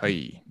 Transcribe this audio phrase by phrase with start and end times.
[0.00, 0.42] はい。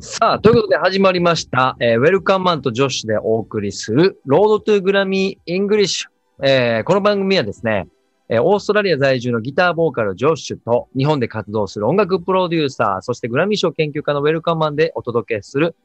[0.00, 6.44] さあ、ということで始まりました、えーウェルカムマンとジョッシュでお送りする、 Road to Grammy English。
[6.44, 7.86] えーこの番組はですね、
[8.28, 15.76] えーオーストラリア在住のギターボーカルジョッシュと、日本で活動する音楽プロデューサー、そしてグラミー賞研究家のウェルカムマンでお届けする、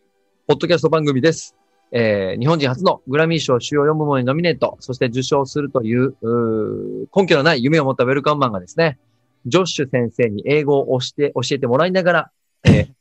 [0.48, 1.56] ポッドキャスト番組です。
[1.92, 8.98] えー日本人初のグラミー賞主要4部門にノミネート、そして受賞するという、う根拠のない夢を持ったウェルカムマンがですね、
[9.46, 12.32] ジョッシュ先生に英語を教えて、教えてもらいながら、
[12.64, 12.74] えー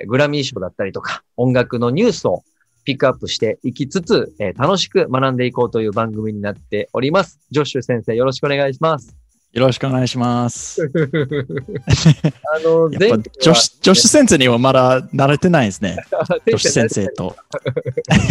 [0.00, 2.42] えーグラミー賞だったりとか、音楽のニュースを
[2.84, 7.40] ピックアップしていきつつ、えー楽しく学んでいこうという番組になっております。
[7.50, 9.21] ジョッシュ先生、よろしくお願いします。
[9.52, 10.82] よろしくお願いします。
[10.82, 10.86] あ
[12.60, 15.98] の、やっぱ、女子、女子先生にはまだ慣れてないですね。
[16.48, 17.36] 女子先生と。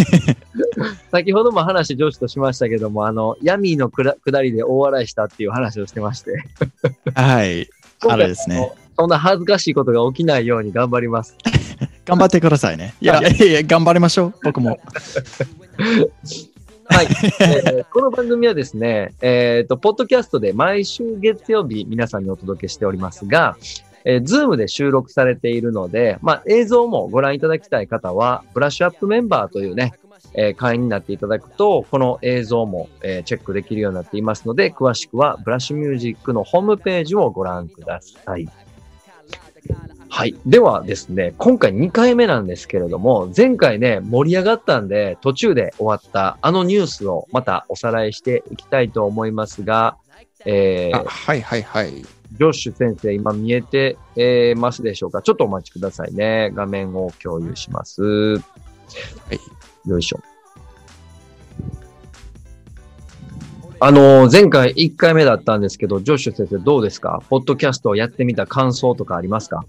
[1.11, 6.43] 先ほども話、上司としましたけども、あの、ヤミーのくら下りで大笑いしたっていう話をしてまして。
[7.13, 7.69] はい。
[8.07, 8.71] あれですね。
[8.97, 11.37] そんな恥ずかしいことが起きないように頑張ります。
[12.05, 12.95] 頑張ってくださいね。
[12.99, 14.33] いやいや頑張りましょう。
[14.43, 14.79] 僕も。
[16.91, 17.07] はい、
[17.39, 23.57] えーこの番組はですね、えっ、と、ポッドキャストで毎週月曜日皆さんにお届けしておりますが、
[24.03, 29.93] えー、ズームで収録されているので、まあ、映像もご覧いただきたい方は、ブラッシュアップメンバーというね、
[30.33, 38.49] えー会員になっていただくと、この映像も、えーチェックできるようになっていますので、詳しくはブラッシュミュージックのホームページをご覧ください。
[40.13, 40.35] はい。
[40.45, 49.95] ではですね、今回2回目なんですけれども、前回ね、盛り上がったんで、途中で終わったあのニュースをまたおさらいしていきたいと思いますが、
[50.45, 51.93] えーあ、はいはいはい。
[51.93, 55.21] ジョッシュ先生、今見えて、えーますでしょうか？
[55.21, 56.51] ちょっとお待ちくださいね。
[56.53, 58.03] 画面を共有します。
[58.03, 58.39] は
[59.85, 59.89] い。
[59.89, 60.19] よいしょ。
[63.79, 67.23] あのー前回1回目だったんですけど、ジョッシュ先生どうですか？
[67.29, 69.63] ポッドキャストをやってみた感想とかありますか？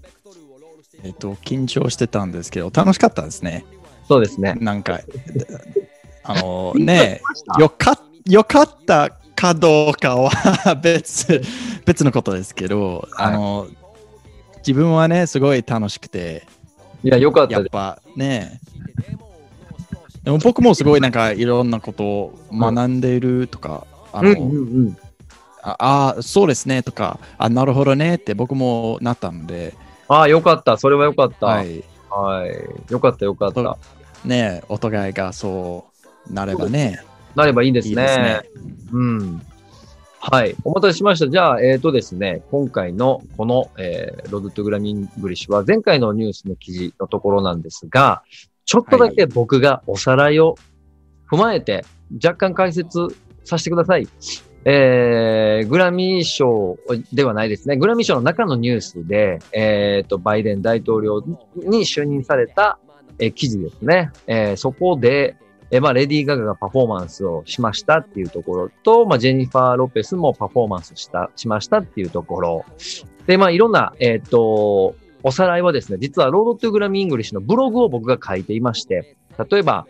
[1.03, 3.65] えっと、緊張してたんですけど、楽しかったですね。
[4.07, 4.55] そうですね。
[4.59, 5.01] なんか、
[6.23, 7.21] あのね、
[7.59, 11.41] よかよかったかどうかは 別、
[11.85, 13.67] 別のことですけど、あの、
[14.59, 16.47] 自分はね、すごい楽しくて、
[17.03, 17.59] いや、よかったです。
[17.59, 18.61] やっぱね、
[20.23, 24.59] でも僕もすごいなんかいろんなことを学んでいるとか、あの、うんうんう
[24.89, 24.97] ん。
[25.61, 29.75] ああ、そうですねとか、あ、なるほどねって僕もなったので、
[30.07, 30.77] ああ、よかった。
[30.77, 31.45] それはよかった。
[31.45, 31.77] ははい。
[31.77, 31.81] い。
[32.89, 33.77] よかった、よかった。
[34.25, 35.85] ね、お互いがそ
[36.29, 37.01] うなればね、
[37.35, 37.89] なればいいですね。
[37.89, 38.41] いいですね。
[38.91, 39.41] うん。
[40.19, 40.55] はい。
[40.63, 41.29] お待たせしました。
[41.29, 48.23] じゃあ、えっ、とですね、今回のこの、えーロードトゥグラミングリッシュは前回のニュースの記事のところなんですが、
[48.65, 50.55] ちょっとだけ僕がおさらいを
[51.29, 51.83] 踏まえて
[52.23, 52.99] 若干解説
[53.43, 54.07] させてください。
[54.65, 56.77] えー、グラミー賞
[57.11, 57.75] ではないですね。
[57.75, 61.21] グラミー賞の中のニュースで、えっ、と、バイデン大統領
[61.55, 62.79] に就任された、
[63.19, 64.11] えー記事ですね。
[64.27, 65.35] えーそこで、
[65.71, 72.65] えーまあ、レディー・ガガがパフォーマンスをしましたっていうところと、まあ、ジェニファー・ロペスもパフォーマンスした、しましたっていうところ。
[73.25, 79.15] で、まあ、いろんな、えっ、と、おさらいはですね、実は Road to Grammy English のブログを僕が書いていまして、
[79.49, 79.87] 例えば、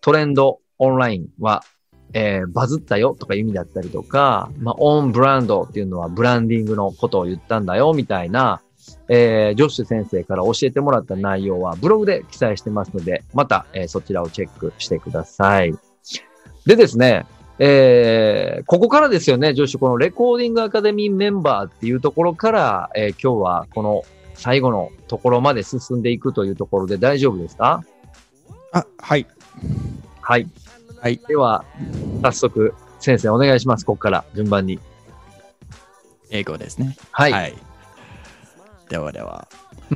[0.00, 1.64] トレンドオンラインは、
[2.12, 8.60] えーバズったよとか意味だったりとか、まあ、オンブランドっていうのはブランディングのことを言ったんだよみたいな、
[9.08, 15.72] えージョッシュ先生から教えてもらった内容はブログで記載してますので、また、えーそちらをチェックしてください。
[16.66, 17.26] でですね、
[17.58, 24.02] えーここからですよね、ジョッシュ、このレコーディングアカデミーメンバーっていうところから、えー今日はこの
[24.34, 27.84] 最後のところまで進んでいくというところで大丈夫ですか？
[28.72, 29.26] あ、はい。
[30.22, 30.48] はい。
[31.01, 31.19] はい。
[31.27, 31.65] では、
[32.21, 33.85] 早速、先生お願いします。
[33.85, 34.79] ここから順番に。
[36.31, 36.97] 英語ですね。
[37.11, 37.31] はい。
[37.31, 37.55] はい。
[38.89, 39.47] ではでは。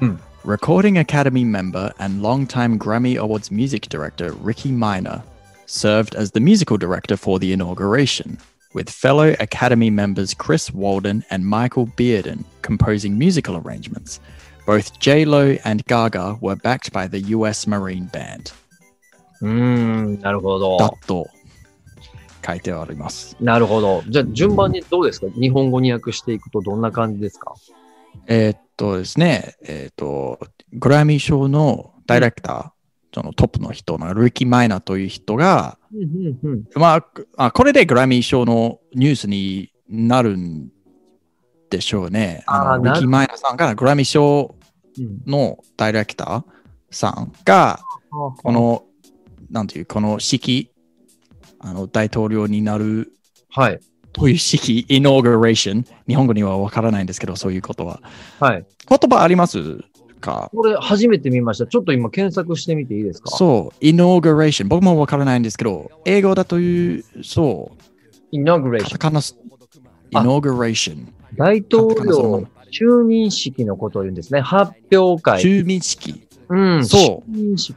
[0.01, 0.19] うん。
[0.45, 5.21] Recording Academy member and longtime Grammy Awards music director Ricky Minor
[5.65, 8.37] served as the musical director for the inauguration,
[8.73, 14.19] with fellow Academy members Chris Walden and Michael Bearden composing musical arrangements.
[14.65, 18.51] Both J-Lo and Gaga were backed by the US Marine Band.
[19.44, 19.50] うー
[20.18, 20.76] ん、なるほど。
[20.78, 21.26] だと
[22.46, 23.36] 書いてあります。
[23.40, 24.02] なるほど。
[24.08, 25.26] じゃあ、順番にどうですか？
[25.38, 27.54] 日本語に訳していくとどんな感じですか？
[28.26, 30.38] えーっとですね、えーっと、
[30.72, 36.64] グラミー賞のダイレクター、そのトップの人のリッキー・マイナーという人が、うんうんうん。
[36.74, 37.06] まあ、
[37.36, 40.70] あこれでグラミー賞のニュースになるん
[41.70, 42.44] でしょうね。
[42.46, 44.56] あのあーキー・マイナーさんがグラミー賞
[44.98, 46.44] うんのダイレクター
[46.90, 47.80] さんが、
[48.10, 48.84] この、
[49.50, 50.70] なんていう、この式、
[51.58, 53.12] あの大統領になる
[53.50, 53.80] はい。
[54.12, 58.00] という式、inauguration、日本語にはわからないんですけど、そういうことは。
[58.38, 58.66] はい。
[58.88, 59.78] 言葉あります
[60.20, 60.50] か？
[60.54, 61.66] これ初めて見ました。
[61.66, 63.30] ちょっと今検索してみていいですか？
[63.30, 64.68] そう、inauguration。
[64.68, 68.98] 僕もわからないんですけど、英語だという、そう、カ inauguration タ。
[68.98, 69.36] カナス、
[70.12, 71.06] inauguration。
[71.36, 74.40] 大統カタカナそのま領ま就任式のことを言うんですね。
[74.40, 75.42] 発表会。
[75.42, 76.26] 就任式。
[76.48, 76.86] うん。
[76.86, 77.76] そう就任式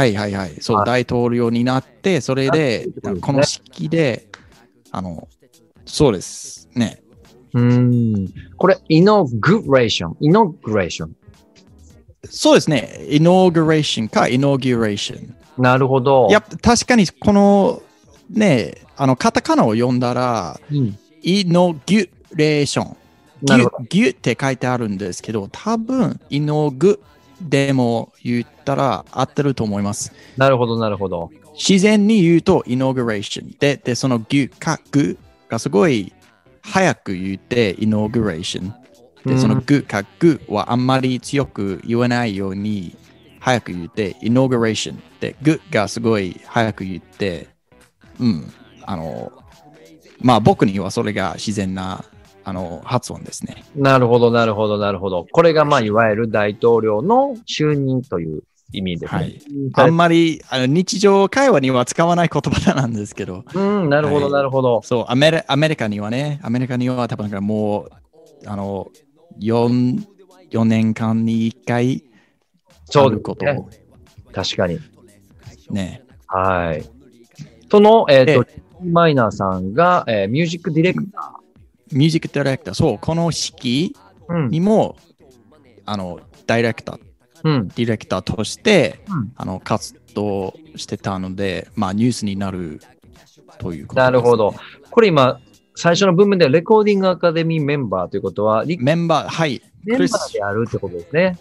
[0.00, 0.56] はいはいはい。
[0.60, 2.88] そう、はい大統領になって、それで
[3.20, 4.28] この式で、
[4.90, 5.28] あの、
[5.84, 7.02] そうですね。
[7.52, 8.28] うん。
[8.56, 10.12] これ、inauguration。
[10.20, 11.10] inauguration。
[12.24, 12.96] そうですね。
[13.08, 15.32] inauguration か inauguration。
[15.58, 16.28] なるほど。
[16.30, 17.82] やっぱ確かにこの
[18.30, 20.98] ね、あのカタカナを読んだら、うん。
[21.22, 22.96] イノギュレーション。
[23.42, 23.70] ギュ。
[23.88, 27.02] ギュって書いてあるんですけど、多分イノグ
[27.42, 30.12] でも言ったら合ってると思います。
[30.36, 31.30] なるほど、なるほど。
[31.54, 35.18] 自然に言うとイノグレーションで、で、そのギュかグ
[35.48, 36.12] がすごい
[36.62, 38.74] 早く言ってイノグレーション。
[39.26, 42.96] で、そのグかグはあんまり強く言わないように
[43.40, 47.48] 早く言って、イノグレーションで、グがすごい早く言って、
[48.20, 48.52] うん、
[48.86, 49.32] あの、
[50.20, 52.04] まあ僕にはそれが自然な
[52.44, 53.64] あの発音ですね。
[53.74, 55.26] なるほど、なるほど、なるほど。
[55.30, 59.20] これが、まあ、いわゆる大統領の就任という意味ですね。
[59.20, 59.40] はい
[59.74, 64.82] あんまりあの日常会話には使わない言葉なんですけど、うん、なるほど、はいなるほど。
[64.82, 67.90] そうアメリ、アメリカにはね、アメリカには多分もう、
[68.46, 68.90] あの、
[69.40, 70.04] 4,
[70.50, 73.16] 4年間に1回あそうですね。
[73.16, 73.70] ることを
[74.32, 74.78] 確かに。
[75.70, 76.02] ね。
[76.26, 76.84] はい。
[77.70, 78.46] その、えっ、えと、
[78.84, 81.40] マイナーさんが、えーミュージックディレクタ
[81.92, 84.34] ミュージックディレクター、そう、この式ー。
[84.34, 84.48] うん。
[84.48, 84.96] にも、
[85.86, 87.09] あの、ダイレクター、うん。
[87.42, 92.80] ディレクターとして、うんあの活動してたので、まあ、ニュースになる
[93.58, 94.54] ということです、なるほど。
[94.90, 95.40] これ今、
[95.76, 101.38] 最初の文面でレコーディングアカデミーメンバーということは、リメンバー、はい、メンバーであるってことですね。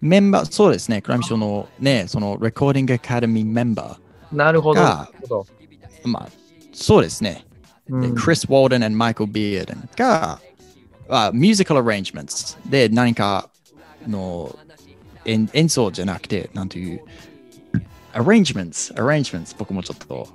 [0.00, 3.98] メンバー、そうですね、クラミショのね、そのレコーディングアカデミーメンバ
[4.32, 4.80] なるほど。
[4.80, 5.46] ながるほど。
[6.04, 6.28] ー、まあ、
[6.72, 7.44] そうですね、
[7.88, 10.40] でうん、クリス・ウォーデン and マイケル・ビアーデンが、
[11.08, 12.34] あミュージカル・アレンジメント
[12.68, 13.50] で何か
[14.08, 14.56] の
[15.24, 17.02] 演演奏じゃなくて、なんていう、
[18.12, 20.28] アレンジメント、アレンジメント、僕もちょっと、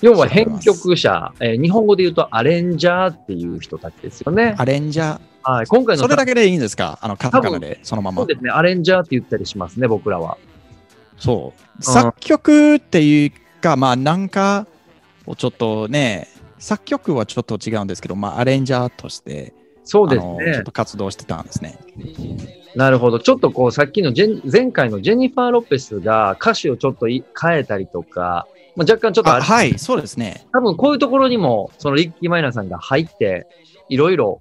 [0.00, 4.54] 要は編曲者、えー日本語で言うとアレンジャーっていう人たちですよね。
[4.56, 5.66] アレンジャー、はい。
[5.66, 6.98] 今回のそれだけでいいんですか？
[7.02, 8.26] あの、カタカナで、そのままそう。
[8.28, 8.50] ですね。
[8.50, 10.38] アレンジャーって言ったりしますね、僕らは。
[11.18, 11.82] そう。
[11.82, 14.68] 作曲っていうか、まあなんか
[15.26, 16.28] をちょっとね、
[16.60, 19.52] 作曲はちょっと違うんですけど、まあアレンジャーとして、
[19.88, 20.62] そうですあのちょねっ。
[20.64, 21.78] と活動してたんですね。
[22.74, 23.18] なるほど。
[23.18, 24.12] ちょっとこう、さっきの
[24.50, 28.46] 前回のジェニファー・ロペスが歌詞をちょっとい変えたりとか、
[28.76, 30.46] まあ、若干ちょっとはい、そうですね。
[30.52, 33.46] 多分こういうところにも、そのリッキー・マイナーさんが入って、
[33.88, 34.40] いろいろ、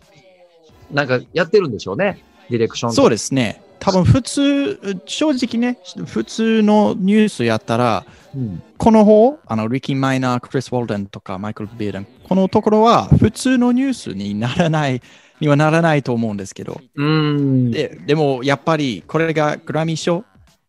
[0.92, 2.22] なんかやってるんでしょうね。
[2.50, 3.62] ディレクションとそうですね。
[3.80, 8.06] 多分普通、正直ね、普通のニュースやったら、
[8.36, 15.02] うんこの方、あの、リッキー・マイナー、クリス・ウォルデンとか、マイケル・ビーデン、このところは普通のニュースにならない、
[15.40, 16.82] にはならないと思うんですけど。
[16.96, 20.26] ででもやっぱりこれがグラミー賞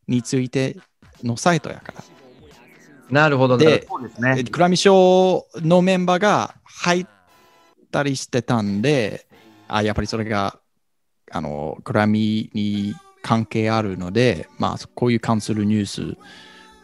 [0.06, 0.76] について
[1.22, 2.04] のサイトやから。
[3.10, 3.56] なるほど。
[3.56, 4.42] でですね。
[4.42, 7.06] グラミー賞のメンバーが入っ
[7.90, 9.26] たりしてたんで、
[9.68, 10.58] あやっぱりそれが
[11.30, 16.16] あのグラミーに関係あるので、まあ、こういう関するニュース、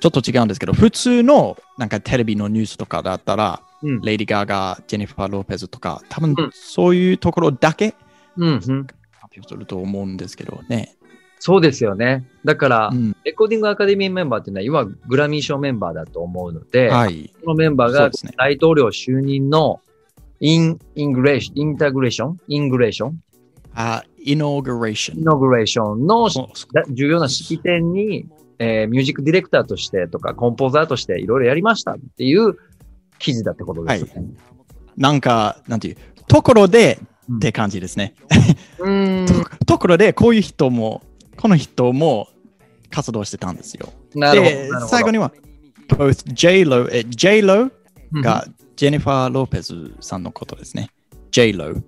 [0.00, 4.00] ちょっと違うんですけど、普通のなんかテレビのニュースとかだったら、うん。
[4.00, 7.94] レイディ・ガーガー、ジェニファー・ローペズとか、多分うんそういうところだけ
[8.36, 8.58] うん、うん。
[8.58, 8.68] 発
[9.36, 10.96] 表すると思うんですけどね。
[11.38, 12.26] そうですよね。
[12.44, 17.32] だから、うんレコーディングアカデミーメンバーっていうのは、いわゆるグラミー賞メンバーだと思うので、はい。
[17.44, 19.80] このメンバーが大統領就任の
[20.40, 23.20] in, inauguration、inauguration、inauguration、
[23.74, 26.28] あ、 inauguration。inauguration の
[26.90, 28.26] 重要な式典に、
[28.58, 32.56] えーミュージックディレクターとしてとか、コンポーザーとしていろいろやりましたっていう
[33.24, 34.28] 記事だってことですよね。
[34.96, 35.96] なんか、なんていう、
[36.28, 38.14] ところでうんって感じですね。
[38.78, 39.26] うーん。
[39.26, 41.02] とところで、こういう人も、
[41.38, 42.28] この人も
[42.90, 43.88] 活動してたんですよ。
[44.14, 44.80] なるほど。
[44.80, 45.32] で最後には、
[45.88, 47.72] both J-Lo、え J-Lo
[48.12, 50.90] うんがジェニファー・ローペズさんのことですね。
[51.30, 51.82] J-Lo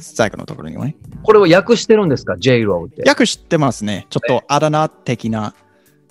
[0.00, 0.96] 最後のところにはね。
[1.22, 3.08] これを訳してるんですか ?J-Lo って。
[3.08, 4.06] 訳知ってますね。
[4.08, 5.54] ちょっとあだ名的な、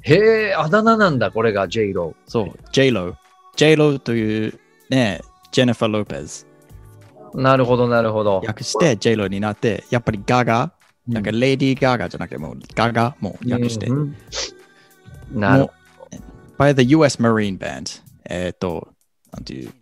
[0.02, 2.14] へえ、あだ名なんだ、これが J-Lo。
[2.26, 3.16] そう、J-Lo。
[3.60, 5.20] J-Lo というね、
[5.52, 6.46] ジェニファー・ローペズ。
[7.34, 8.42] なるほど、なるほど。
[8.48, 10.72] 訳して J-Lo になって、やっぱりガガ、
[11.06, 13.88] なんかレディー・ガガじゃなくてもうガガも訳して。
[13.88, 14.16] うんうん
[15.32, 15.72] なるも
[16.58, 18.02] う by the US Marine Band.
[18.30, 18.88] えっと、
[19.32, 19.74] なんていう、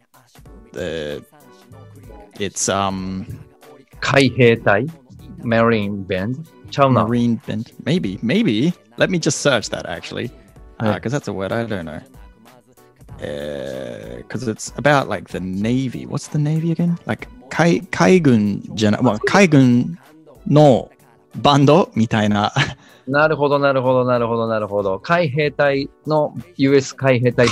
[0.75, 3.25] えー It's, um,
[4.01, 4.87] 海兵隊
[5.43, 7.05] Marine Band ちゃうな。
[7.05, 7.73] Marine bent.
[7.83, 8.73] Maybe, maybe.
[8.97, 10.31] Let me just search that actually.
[10.79, 12.01] Because that's a word I don't know.
[13.17, 16.05] Because it's about like the Navy.
[16.05, 16.97] What's the Navy again?
[17.05, 19.97] Like 海海軍じゃない、まあ、海軍
[20.47, 20.89] の
[21.35, 22.53] バンドみたいな。
[23.07, 24.99] なるほど、なるほど、なるほど、なるほど。
[24.99, 27.47] 海兵隊の US 海兵隊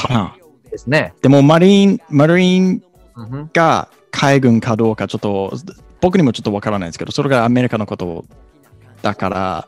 [0.69, 1.13] ですね。
[1.21, 5.53] でもマリーン、マリーンが海軍かどうかちょっと
[6.01, 8.25] 僕にもちょっとわからないですけど、それがアメリカのこと
[9.01, 9.67] だから、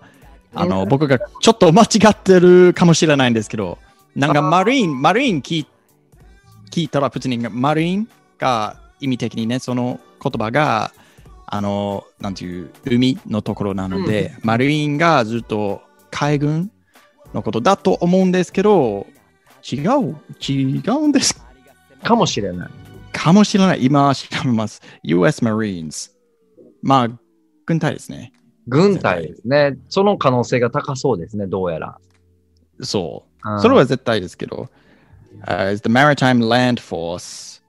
[0.54, 3.78] あの、うん僕がちょっと間違ってるかもしれないんですけど、
[4.16, 5.68] なんかマリーン、マリーン聞い
[6.78, 8.08] 聞いたら普通にマリーン
[8.38, 10.92] が意味的にね、その言葉が、
[11.48, 15.82] あの、なんていう、海のところなので、マリーンがずっと
[16.12, 16.72] 海軍
[17.34, 19.08] のことだと思うんですけど、
[19.64, 20.16] 違う、
[20.48, 21.44] 違うんです
[22.04, 22.70] かもしれない。
[23.12, 23.84] かもしれない。
[23.84, 24.80] 今調べます。
[25.02, 26.12] US Marines。
[26.84, 27.10] まあ、
[27.66, 28.34] 軍隊ですね。
[28.68, 29.80] 軍隊ですね。
[29.90, 31.98] その可能性が高そうですね、どうやら。
[32.82, 33.56] そうう。
[33.56, 34.70] んそれは絶対ですけど。
[35.49, 37.61] Uh, is the Maritime Land Force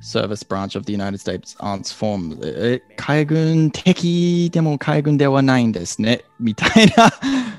[0.00, 6.24] Service Branch of the United States Armed Form え海軍的でも海軍ではないんですね。
[6.38, 7.10] みたいな。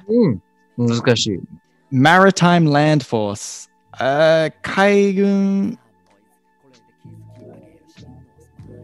[0.08, 0.42] うん。
[0.78, 1.40] 難しい。
[1.92, 3.70] Maritime Land Force。
[3.92, 5.80] あー海軍。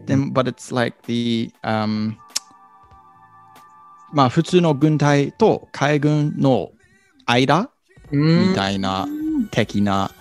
[0.06, 2.16] でも、but it's like the、um,
[4.12, 6.70] まあ普通の軍隊と海軍の
[7.26, 7.70] 間
[8.12, 9.08] うんみたいな
[9.51, 10.11] 的な。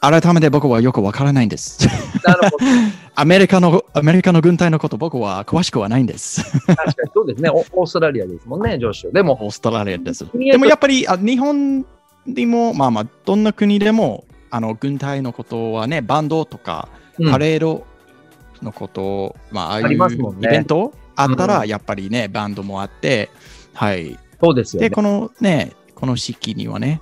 [0.00, 1.86] 改めて僕はよくわからないんです。
[2.24, 2.64] なるほど。
[3.14, 6.42] アメリカの、アメリカの軍隊のこと僕は詳しくはないんです。
[6.66, 7.48] 確かにそうですね。
[7.48, 9.10] オオーストラリアですもんね、上司。
[9.12, 10.26] でも、オーストラリアです。
[10.32, 11.86] でもやっぱりあ日本
[12.26, 17.86] にも、まあまあ、どんな国でも、あの軍隊のことはね、バンドとか、うんパレード
[18.62, 23.30] のこと、まあ、ああいうイベントあったら、うんやっぱりね、バンドもあって、
[23.72, 24.04] はい。
[24.04, 24.90] で、そうですよね。
[24.90, 27.00] このね、この式にはね、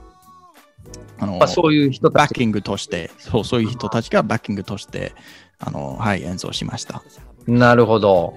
[1.19, 2.23] あの、まあ、そういう人たち。
[2.23, 5.13] バッキングとして、そうそういう人たちがバッキングとして、
[5.59, 7.03] あの、はい、演奏しました。
[7.47, 8.35] なるほど。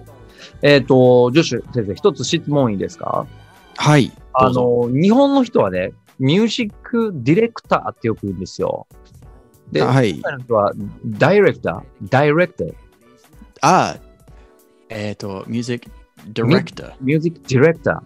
[0.62, 3.26] えっ、と、ジョシュ先生、一つ質問いいですか？
[3.78, 4.12] はい。
[4.34, 8.88] あの、日本の人はね、ミュージックディレクターってよく言うんですよ。
[9.72, 10.74] で、はいの人は
[11.06, 12.74] ダイレクター、ダイレクター、
[13.62, 13.98] あ、
[14.90, 15.92] えっ、と、ミュージック、
[16.28, 16.94] ディレクター。
[17.02, 18.04] ミュージックディレクタ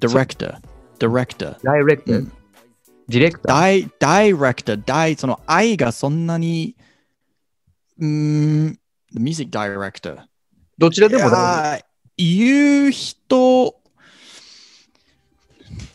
[0.00, 0.58] ー、director,
[0.98, 1.56] director.
[1.62, 2.32] ダイレクター、うん
[3.08, 3.56] ディレクター。
[3.56, 6.76] ダイ、ダイレクター、ダイ、その愛がそんなに、
[7.98, 8.66] うーん、
[9.14, 10.18] ミュージックダイレクター。
[10.76, 11.84] どちらでも大丈あー
[12.16, 13.74] 言う人、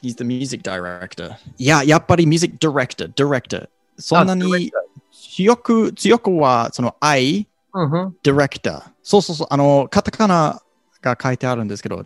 [0.01, 1.35] He's the music director.
[1.57, 3.69] いや、やっぱりミュージックディレクター、ディレクター。
[3.97, 4.71] そんなに
[5.11, 7.79] 強く、強くは、その愛、夫。
[7.79, 8.83] うんうんディレクター。
[9.03, 10.61] そうそうそう、あの、カタカナ
[11.01, 12.05] が書いてあるんですけど、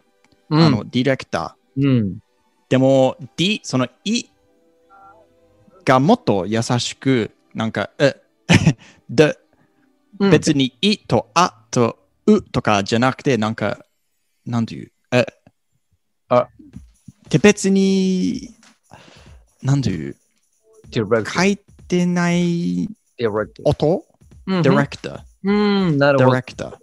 [0.50, 1.88] うんあの、ディレクター。
[1.88, 2.20] うん。
[2.70, 4.26] でも、D、その、い
[5.88, 8.16] がもっと優しく、なんか、え、
[9.10, 9.38] で、
[10.20, 13.86] うん別にいとあとうとかじゃなくて、なんか、
[14.46, 15.26] なんていう、え、
[16.30, 16.48] あ
[17.30, 18.50] で別に、
[19.62, 20.16] なんていう？
[20.92, 22.90] 書いてない。
[23.64, 24.06] 音、
[24.48, 26.42] うんディレクター、うん、なるほどディレ。
[26.42, 26.78] クター。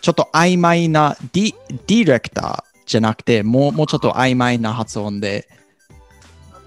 [0.00, 5.48] ちょっと曖昧な、ディ、ディレクターじゃなくて、もう、もうちょっと曖昧な発音で、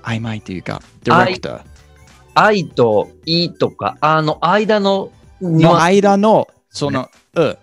[0.03, 1.61] 曖昧というか、ディレクター。
[2.35, 7.57] 愛といとか、あの間のの間の、その、う、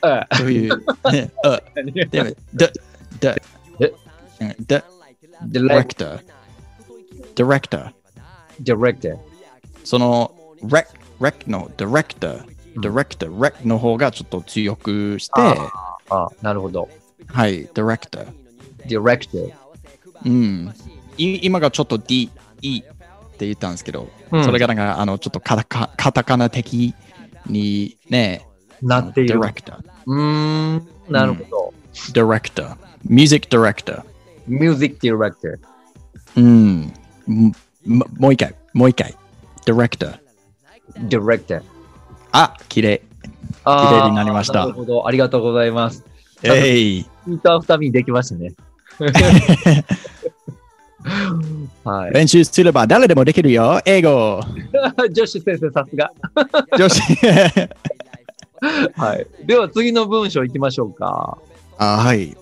[0.00, 2.72] スという、ね、う、 で、で、で、
[3.20, 4.84] で、
[5.46, 6.22] ディレクディレクター、
[7.34, 7.92] ディレクター、
[8.60, 9.18] ディレクター。
[9.84, 12.46] その、レク、レクのディレクター、
[12.80, 16.88] ディレクター、レクの方がちょっと強くして、ああ、なるほど。
[17.26, 18.20] はい、 director.
[18.20, 19.52] Director.
[20.24, 20.74] うん。
[21.18, 22.30] い今がちょっと D、
[22.62, 22.82] E っ
[23.36, 26.94] て言ったんですけど、うんそれがなんか、あの、ちょっとカタカカタカナ的
[27.46, 28.46] にね、
[28.82, 29.34] なっている。
[29.34, 30.20] Director、うー
[30.78, 31.74] ん、なるほど。
[32.12, 34.04] ディレクター、 Music direct or.
[34.46, 35.58] Music director.
[36.36, 36.92] うん。
[38.18, 39.14] もう一回、もう一回。
[39.66, 40.18] Director.
[41.08, 41.62] Director.
[42.32, 43.02] あ、綺麗。
[43.64, 45.06] 綺麗になりましたなるほど。
[45.06, 46.04] ありがとうございます。
[46.42, 46.98] えい。
[46.98, 48.54] インターフタミンできましたね。
[51.84, 52.12] はい。
[52.12, 53.80] 練習すれば誰でもできるよ。
[53.84, 54.40] 英語。
[55.12, 56.12] 女子先生、さすが。
[56.76, 57.00] 女子。
[58.96, 59.26] はい。
[59.46, 61.38] では次の文章いきましょうか。
[61.78, 62.36] あ、はい。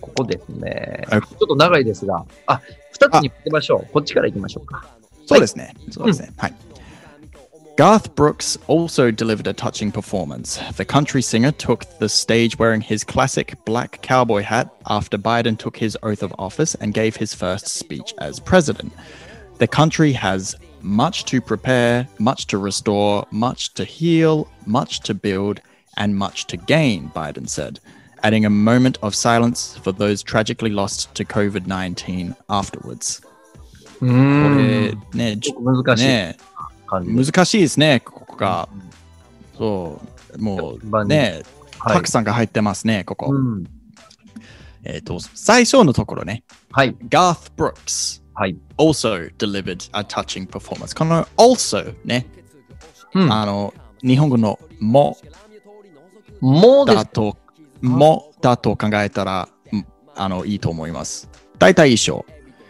[0.00, 1.04] ここですね。
[1.10, 2.60] あちょっと長いですが、あ、
[2.92, 3.92] 二つに分けましょう。
[3.92, 4.84] こっちからいきましょうか。
[5.26, 5.74] そうですね。
[5.90, 6.32] そうですね。
[6.36, 6.54] はい。
[7.77, 10.59] Garth Brooks also delivered a touching performance.
[10.75, 15.77] The country singer took the stage wearing his classic black cowboy hat after Biden took
[15.77, 18.91] his oath of office and gave his first speech as president.
[19.59, 25.61] The country has much to prepare, much to restore, much to heal, much to build,
[25.95, 27.79] and much to gain, Biden said,
[28.23, 33.21] adding a moment of silence for those tragically lost to COVID 19 afterwards.
[34.01, 35.03] うこーれん。
[35.13, 36.37] ね、じ難しいね
[37.00, 37.32] 感じ。
[37.32, 38.68] 難しいですね、ここが。
[39.56, 40.00] そ
[40.34, 41.42] う、もうね、
[41.78, 43.30] はいたくさんが入ってますね、ここ。
[43.30, 43.64] うん。
[44.84, 46.94] えっ、と、最初のところね、はい。
[47.08, 48.56] Garth Brooks はい。
[48.78, 50.96] also delivered a touching performance.
[50.96, 52.26] この also ね、
[53.14, 53.32] うん。
[53.32, 55.16] あの、日本語のも
[56.40, 56.84] も。
[56.86, 57.36] だと、
[57.82, 59.86] もだと考えたら、うん
[60.16, 61.28] あの、いいと思います。
[61.58, 62.24] 大体一緒。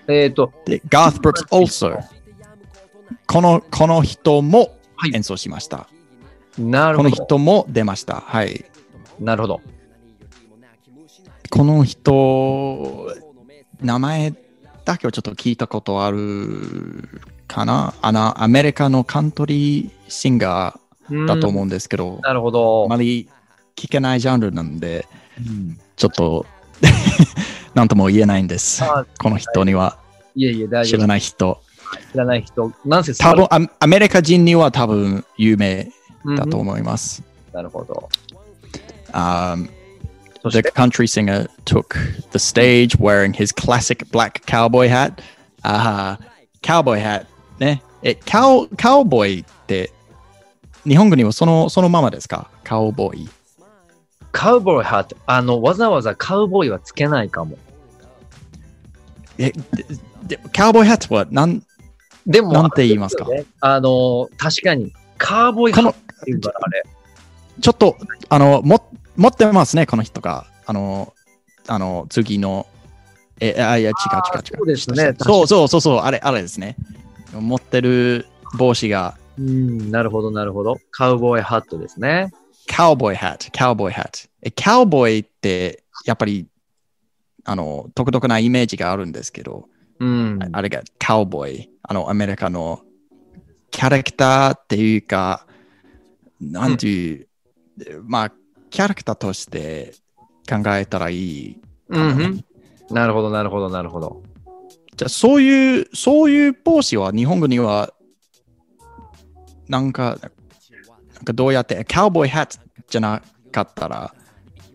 [0.09, 1.99] えっと、で、Garth Brooks also
[3.27, 5.89] この、この人もはい演奏しました。
[6.59, 7.11] なるほど。
[7.11, 8.21] この人も出ました。
[8.21, 8.65] はい。
[9.21, 9.61] なるほど。
[11.51, 13.13] この人、
[13.81, 14.35] 名前
[14.85, 17.09] だけはちょっと聞いたことある
[17.47, 17.95] かな？
[18.03, 22.89] あの、アメリカのカントリーシンガーだと思ううんですけどん。、なるほどあ。
[22.89, 23.29] まり
[23.77, 25.07] 聞けないジャンルなんで、
[25.39, 26.47] うんちょっと、
[27.75, 28.83] なんとも言えないんです。
[28.83, 29.99] あこの人には。
[30.35, 31.07] いえいえ、大知ら丈夫。
[31.07, 31.63] ない人。
[32.13, 32.73] 知らない人。
[32.85, 35.91] なんせ多分アアメリカ人には多分有名
[36.25, 37.23] うんだと思います。
[37.53, 38.09] なるほど。
[39.13, 39.69] Um,
[40.43, 41.97] そ the して、country singer took
[42.33, 45.23] the stage wearing his classic black cowboy hat.
[45.63, 46.25] ああ、
[46.63, 47.27] cowboy hat
[47.59, 47.83] ね。
[48.03, 49.93] え、カウカウボーイって
[50.87, 52.51] 日本語にはそのそのままですか？
[52.63, 53.29] カウボーイ。
[54.33, 55.17] カウボーイハット。
[55.27, 57.57] あの、わざわざカウボーイはつけないかも。
[59.39, 59.59] え、で
[60.25, 61.63] でカウボーイハットはなん
[62.27, 63.27] でも、なんて言いますか？
[63.61, 66.83] あの、確かに、カウボーイハットっていうから、あれ。
[67.61, 67.97] ちょっと
[68.29, 70.47] あのも持ってますね、この人が。
[70.67, 71.13] あの、
[71.69, 72.67] あの次の。
[73.41, 74.57] え、あ、いや、違う違う違う。
[74.57, 76.77] そうですねそうそうそうそう、あれ、あれですね。
[77.33, 78.27] 持ってる
[78.59, 80.79] 帽子がうん、なるほど、なるほど。
[80.93, 82.33] カウボーイハットですね。
[82.69, 84.31] カウボーイハット、カウボーイハット。
[84.43, 86.47] え、カウボーイって、やっぱり、
[87.45, 90.39] あの、独特なイメージがあるんですけど、うん。
[90.53, 92.81] あれがカウボーイ、あの、アメリカの
[93.71, 95.47] キャラクターっていうか、
[96.41, 97.29] なんていう、
[98.03, 98.33] まあ、
[98.71, 99.93] キャラクターとして
[100.49, 101.61] 考えたらいい。
[101.89, 102.45] うんうん。
[102.91, 104.23] なるほど、なるほど、なるほど。
[104.97, 107.93] じゃあ、そういう、そういう帽子は日本語には、
[109.69, 110.19] なんか、
[111.15, 114.15] なんかどうやって、カウボーイハットじゃなかったら、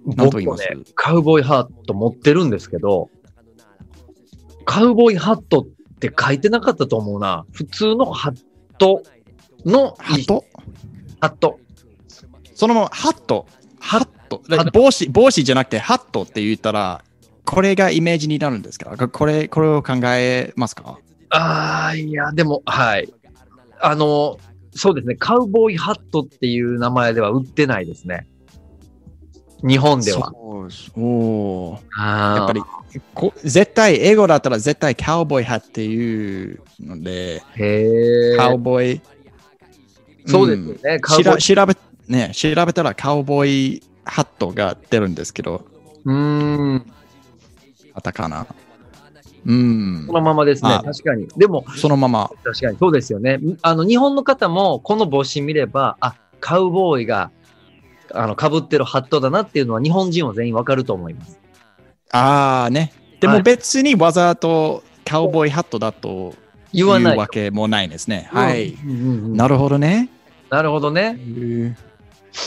[0.05, 0.63] なんと言います？
[0.69, 3.09] ね、カウボーイハット持ってるんですけど、
[4.65, 5.65] カウボーイハットっ
[5.99, 7.45] て書いてなかったと思うな。
[7.51, 8.41] 普通のハッ
[8.77, 9.03] ト
[9.65, 10.45] のハット？
[11.21, 11.59] ハット。
[12.55, 13.45] そのままハット、
[13.79, 17.03] ハットハット、帽子、帽子じゃなくてハットって言ったら、
[17.45, 18.95] これがイメージになるんですか？
[19.07, 20.99] これ、これを考えますか？
[21.29, 23.11] ああ、いや、でも、はい。
[23.81, 24.37] あの、
[24.71, 25.15] そうですね。
[25.15, 28.27] カウボーイハットっていう名前では売ってないですね。
[29.63, 30.31] 日本では。
[30.31, 32.61] そうやっぱり
[33.13, 38.37] こ、絶対、英語だったら絶対カウボーイハットっていうので、へえ。
[38.37, 39.01] カウボーイ、
[40.25, 40.99] そうですよね。
[40.99, 41.41] カウボーイ。
[41.41, 45.65] しら調べ、ね、調べたらカウボーイハットが出るんですけど、
[46.05, 46.85] うーん。
[47.93, 48.47] カタカナ。
[49.45, 50.13] うんそ。
[50.13, 50.69] のままですね。
[50.71, 51.27] あ確かに。
[51.37, 52.29] でも、そのまま。
[52.43, 53.39] 確かにそうですよね。
[53.61, 57.31] あの、日本の方もこの帽子見れば、あ、カウボーイが、
[58.13, 61.39] あの、被ってるハットだなっていうのは日本人は全員わかると思います。
[62.11, 62.93] ああね。
[63.19, 66.33] でもはい別にわざとカウボーイハットだと
[66.73, 67.17] 言わない。
[67.17, 68.29] わけもないですね。
[68.31, 68.75] はい。
[68.85, 70.09] なるほどね。
[70.49, 71.19] なるほどね。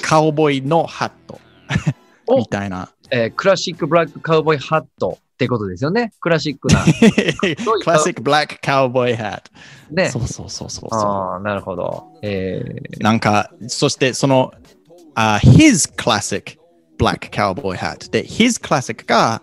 [0.02, 1.40] カウボーイのハット
[2.26, 2.88] おみたいな。
[3.10, 6.12] えークラシックブラックカウボーイハットってことですよね。
[6.20, 6.80] クラシックな。
[7.82, 9.94] クラシックブラックカウボーイハット。
[9.94, 10.08] ね。
[10.08, 12.04] そうそうそうそうそああ、なるほど。
[12.22, 12.62] え
[13.00, 13.02] う。
[13.02, 14.52] なんか、そしてその、
[15.14, 16.58] uh, his classic
[16.98, 19.42] black cowboy hat で his classic が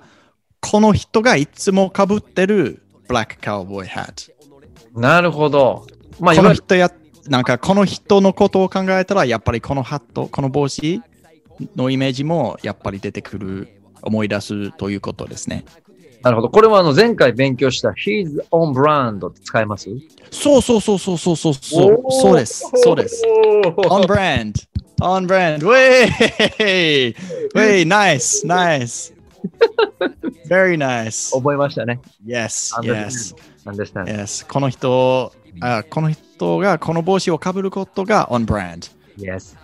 [0.62, 4.32] この人がいつもかぶってる black cowboy hat
[4.94, 5.86] なるほど、
[6.20, 6.92] まあ、この人や
[7.28, 11.02] なんかこの人のことを考えたらやっぱりこのハットこの帽子
[11.76, 15.66] のイメージもやっぱり出てくる思い出すということですね
[16.22, 16.50] なるほど。
[16.50, 19.90] これはあの前回勉強した His on brand 使えます？
[20.32, 22.12] そうそうそうそうそうそうそう。
[22.12, 22.70] そうです。
[22.76, 23.24] そうです。
[23.24, 24.54] on brand。
[25.02, 25.64] On brand.
[25.64, 27.14] Way!
[27.54, 27.86] Way!
[27.86, 28.46] Nice!
[28.46, 29.14] Nice!
[30.48, 31.32] Very nice.
[31.36, 32.00] 覚えましたね。
[32.26, 33.36] Yes, yes,
[33.66, 34.06] Understand.
[34.06, 34.46] yes.
[34.48, 38.92] この人、あこの人がこの帽子をかぶることが on brand。
[39.18, 39.56] Yes.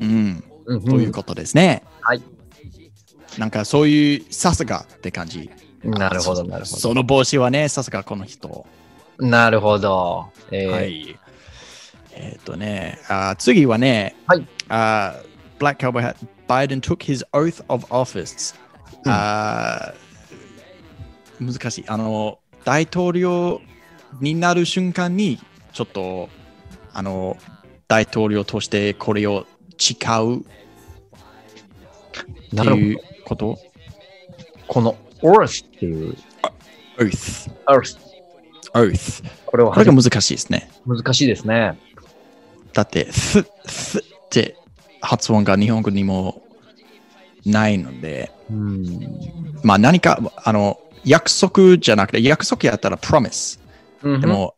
[0.00, 0.44] うん。
[0.66, 1.82] うんということですね。
[2.00, 2.22] はい。
[3.38, 5.50] なんかそういうさすがって感じ。
[5.82, 8.48] なるほど、なるほその帽子はね、さすがこの人。
[8.48, 8.66] ど。
[9.26, 10.26] なるほど。
[10.50, 11.18] えーはい。
[12.16, 15.14] えっ、とね、あ次はね、はいあ
[15.58, 16.16] Black Cowboy Hat,
[16.48, 18.54] Biden took his oath of office、
[19.04, 19.94] うんあ
[21.40, 21.84] 難しい。
[21.86, 23.60] あの、大統領
[24.20, 25.38] になる瞬間に、
[25.72, 26.30] ちょっと、
[26.92, 27.36] あの、
[27.88, 29.46] 大統領としてこれを
[29.78, 30.42] 誓うっ
[32.50, 32.98] ていう。
[33.24, 33.58] こと？
[34.66, 36.16] この Earth っていう、
[36.98, 37.50] ?oath。
[37.66, 37.98] Earth。
[38.72, 39.24] oath。
[39.44, 40.70] これはこれが難しいですね。
[40.86, 41.78] 難しいですね。
[42.76, 44.54] だって、ふ、ふって
[45.00, 46.42] 発音が日本語にも
[47.46, 49.18] ないので、うん。
[49.62, 53.58] まあ何か、あの、約束じゃなくて、約束やったら promise。
[54.02, 54.56] でで、も、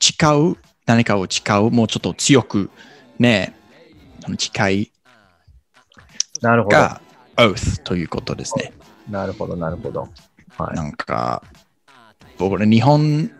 [0.00, 2.70] 誓う、何かを誓う、もうちょっと強く、
[3.20, 3.54] ね、
[4.36, 4.92] 誓い
[6.40, 6.76] なるほど。
[6.76, 7.00] が
[7.36, 8.72] oath ということですね。
[9.08, 10.08] なるほど、なるほど。
[10.58, 10.76] はい。
[10.76, 11.44] なんか、
[12.36, 13.30] 僕ら日本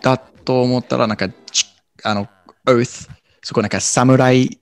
[0.00, 1.66] だと思ったら、なんか、ち
[2.04, 2.28] あの、
[2.66, 3.08] oath、
[3.42, 4.60] そこなんか侍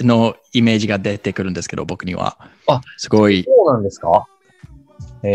[0.00, 2.36] のイメージが出てくるんですけど、僕には。
[2.66, 4.26] あすごい、そうなんですか？
[5.22, 5.30] へ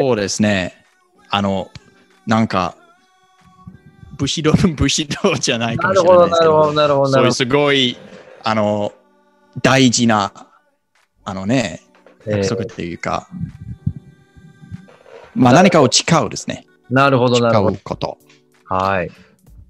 [0.00, 0.02] え。
[0.04, 0.84] そうですね。
[1.30, 1.70] あの、
[2.26, 2.76] なんか、
[4.18, 7.96] 武士道、 武士道じゃないかもしなるほど、れないですけど、なるほど、なるほど、なそういうるほすごい、
[8.44, 8.92] あの、
[9.62, 10.32] 大事な、
[11.24, 11.82] あのね、
[12.26, 12.32] ど。
[12.32, 13.28] 約束っていうか、
[15.34, 16.66] まあ何かを誓うですね。
[16.90, 17.76] なるほど、誓なるほど。
[17.76, 18.18] うこと。
[18.64, 19.10] はい。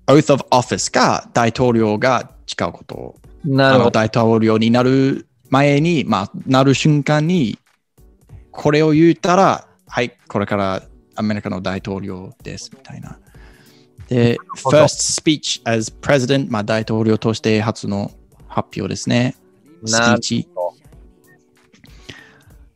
[0.09, 3.15] Oath of office が大統領が誓うこと。
[3.45, 3.91] あのなるほど。
[3.93, 7.59] 大統領になる前に、まあ、なる瞬間に、
[8.51, 10.83] これを言ったら、はい、これから
[11.15, 13.19] アメリカの大統領ですみたいな。
[14.09, 18.11] で、first speech as president、まあ、大統領として初の
[18.49, 19.37] 発表ですね。
[19.85, 20.49] スピーチ。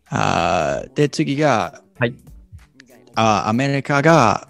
[0.09, 2.15] あーで、次が、はい
[3.15, 4.49] あーアメリカが、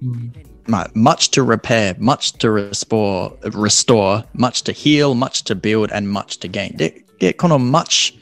[0.00, 0.53] まあ、
[0.93, 6.49] much to repair, much to restore, restore, much to heal, much to build, and much to
[6.49, 6.75] gain.
[6.75, 8.19] で、でこの much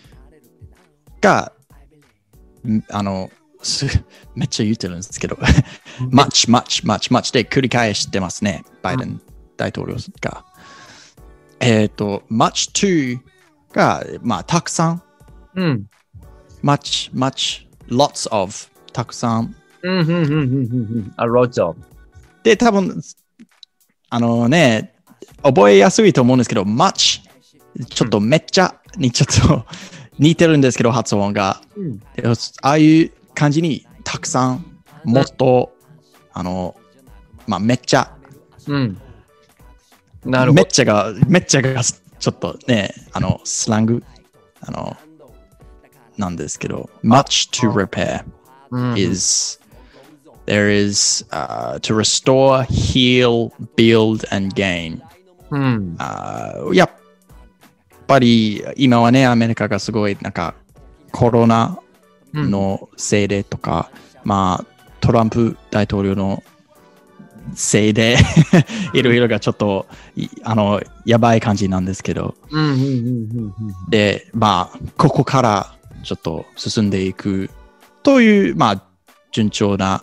[1.21, 1.51] が、
[2.65, 3.29] んあの、
[3.61, 3.85] す
[4.35, 5.35] めっちゃ言ってるんですけど、
[6.11, 9.21] much, much, much, much で繰り返してますね、バイデン
[9.57, 10.45] 大統領が。
[11.59, 13.19] えっ、と、much to
[13.73, 15.03] が、まあ、たくさん、
[15.55, 15.89] うん。
[16.63, 18.53] much, much, lots of
[18.93, 19.55] たくさん。
[19.83, 20.35] うん、うん、うん、うん、う
[20.99, 21.13] ん。
[21.17, 21.75] あ、ロッチョ。
[22.42, 23.02] で、多分
[24.10, 24.94] あのね、
[25.42, 27.22] 覚えやすいと思うんですけど、much、
[27.88, 29.64] ちょっとめっちゃにちょっと
[30.18, 31.62] 似てるんですけど、発音が。
[31.76, 31.98] うん。
[31.98, 34.64] でああいう感じにたくさん、
[35.04, 35.72] もっと、
[36.34, 36.76] あの、
[37.46, 38.14] まあ、めっちゃ、
[38.66, 39.00] うん。
[40.24, 40.62] なるほど。
[40.62, 44.04] めっちゃが、めっちゃが、ちょっとね、あの、スラング、
[44.60, 44.96] あの、
[46.18, 48.24] なんですけど、much to repair
[48.70, 49.58] うん is
[50.46, 55.00] there is uh, to restore, heal, build, and gain.
[55.50, 55.96] うん。
[55.98, 56.90] あーやっ
[58.06, 60.54] ぱり今はね、アメリカがすごいなんか
[61.12, 61.78] コロナ
[62.34, 62.50] うん。
[62.50, 63.90] のせいでとか、
[64.24, 66.42] まあトランプ大統領の
[67.54, 68.16] せいで
[68.94, 72.86] いろいろがちょっといあのやばい感じなんですけど、うん、うん、うん、う
[73.48, 73.54] ん。
[73.90, 77.50] で、まあここからちょっと進んでいく
[78.02, 78.82] という、まあ
[79.32, 80.02] 順調な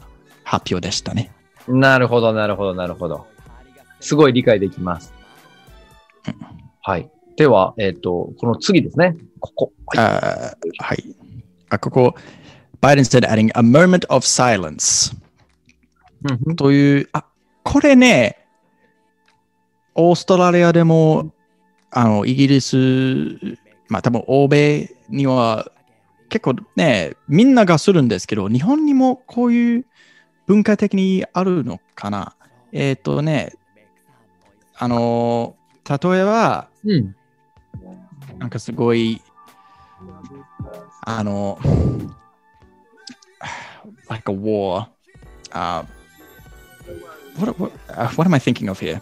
[0.50, 1.32] 発表でしたね。
[1.68, 1.80] うん。
[1.80, 3.28] なるほど、なるほど、なるほど。
[4.00, 5.14] すごい理解できます。
[6.82, 7.08] はい。
[7.36, 9.16] では、えっ、と、この次ですね。
[9.40, 9.74] ここ。
[9.86, 10.84] はい。
[10.84, 11.04] はい。
[11.70, 12.16] あ、ここ、
[12.82, 15.16] Biden said adding a moment of silence
[16.48, 17.26] うんという、あ、
[17.64, 18.38] これね、
[19.94, 21.32] オーストラリアでも、
[21.92, 22.76] あの、イギリス、
[23.88, 25.72] まあ多分欧米には
[26.30, 29.86] 結構ね、みんながするんですけど、日本にもこういう
[30.50, 32.34] 文化的にあるのかな？
[32.72, 33.54] えっ、とね、
[34.76, 35.56] あの、
[35.88, 36.70] 例えば、
[38.40, 39.22] なんかすごい、
[41.06, 41.60] あの、
[44.08, 44.36] like a
[44.76, 44.90] あ。
[45.52, 45.86] あ、
[47.38, 47.54] what,
[48.24, 49.00] am I thinking of here?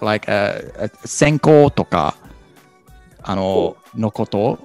[0.00, 2.14] Like a, a 戦功とか、
[3.22, 4.58] あの、のこと、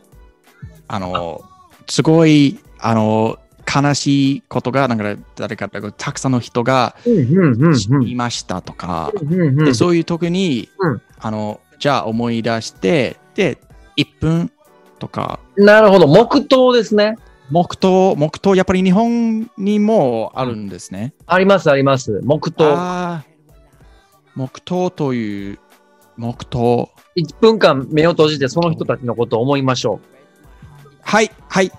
[0.87, 1.41] あの、
[1.89, 7.79] すごい、あの、悲しいことが、なんか誰か、たくさんの人がうん、うん、うん。
[7.79, 9.11] 死にましたとか。
[9.21, 13.57] でそういう時に、うんあのじゃあ思い出してで
[13.97, 14.51] 1分
[14.99, 16.07] とかなるほど。
[16.07, 17.17] 黙祷ですね。
[17.49, 21.13] 黙祷黙祷やっぱり日本にもあるんですね。
[21.25, 22.21] あります、あります。
[22.23, 22.73] 黙祷。
[22.77, 23.23] あ
[24.35, 25.59] 黙祷という、
[26.17, 26.89] 黙祷。
[27.17, 30.07] 1分間目を閉じてその人たちのことを思いましょう。
[31.01, 31.71] はい、はい、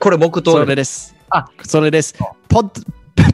[0.00, 1.14] これ黙祷それです。
[1.28, 2.14] あ、それです。
[2.48, 2.70] ポッド、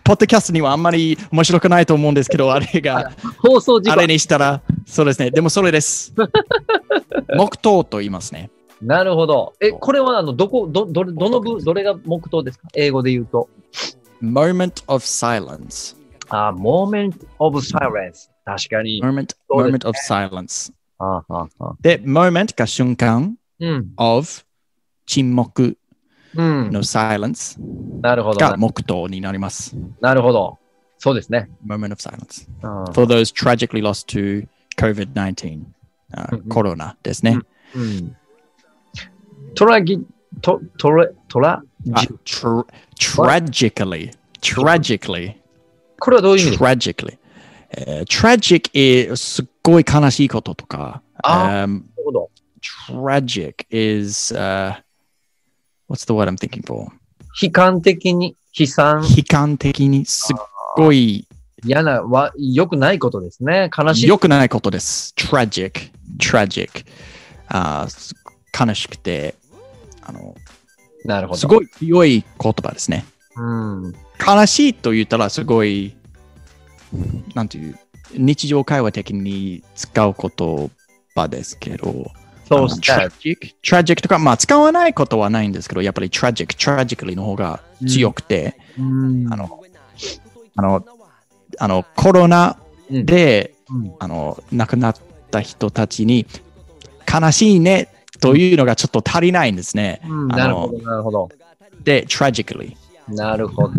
[0.04, 4.06] ポッドキャストにはあんまり面白くないと思うんですけど、あれが、放送時間あれ。
[4.08, 5.30] にしたら、そうですね。
[5.30, 6.12] でもそれです。
[7.36, 8.50] 黙祷と言いますね。
[8.82, 9.54] なるほど。
[9.60, 12.68] え、これはあの、どこ、ど、どれ、どの部、どれが黙祷ですか？
[12.74, 13.48] 英語で言うと。
[14.22, 15.96] moment of silence.
[16.28, 18.28] あ、moment of silence。
[18.44, 19.00] 確かに。
[19.02, 20.72] moment, moment of silence.
[20.98, 23.86] あああで、moment が瞬間うん。
[23.96, 24.26] of
[25.06, 25.76] 沈黙うん。
[26.35, 27.59] の silence
[28.01, 28.39] なるほど。
[28.39, 29.75] が黙祷になります。
[29.99, 30.57] なるほど。
[30.97, 31.49] そうですね。
[31.65, 32.47] moment of silence.
[32.61, 35.63] うん For those tragically lost to COVID-19.
[36.13, 37.37] あうんうんコロナですね。
[37.75, 38.15] うん。
[39.55, 39.99] トラギ、
[40.41, 42.65] ト、トラ、トラあジ tr-
[42.97, 44.11] tragically.
[44.41, 45.35] Tragically.
[45.99, 47.17] これはどういう意味ですか Tragically.
[47.71, 51.01] えー tragic is すっごい悲しいこととか。
[51.23, 52.29] あ um, なるほど。
[52.89, 54.75] tragic is uh,
[55.88, 56.90] what's the word I'm thinking for?
[57.40, 60.36] 悲観的に、悲惨、悲観的にすっ
[60.76, 61.26] ごい
[61.64, 63.70] 嫌な、わ、良くないことですね。
[63.76, 64.08] 悲しい。
[64.08, 65.14] 良くないことです。
[65.16, 66.86] tragic, tragic.
[67.48, 69.34] あー悲しくて、
[70.02, 70.34] あの、
[71.04, 71.38] なるほど。
[71.38, 73.04] すごい強い言葉ですね。
[73.36, 73.94] うん。
[74.24, 75.96] 悲しいと言ったらすごい、
[77.34, 77.78] なんていう、
[78.12, 80.70] 日常会話的に使う言
[81.14, 82.10] 葉ですけど、
[82.46, 83.08] そうですね。
[83.08, 89.64] tragic, tragic とか、まあ使わないことはないんですけど、やっぱり tragic, tragically の方が強くて、うんあの、
[90.54, 90.86] あの、
[91.58, 92.56] あの、コロナ
[92.90, 94.96] で、うんあの、亡くなっ
[95.30, 96.26] た人たちに、
[97.12, 97.88] 悲しいね
[98.20, 100.00] というのがちょっと足りないんですね。
[100.08, 101.28] うんなるほど、なるほど。
[101.82, 102.76] で、tragically。
[103.08, 103.74] なるほど。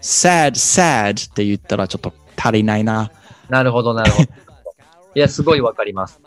[0.00, 3.10] sad, sad って言ったらちょっと足りないな。
[3.48, 4.28] なるほど、なるほど。
[5.14, 6.20] いや、すごいわかります。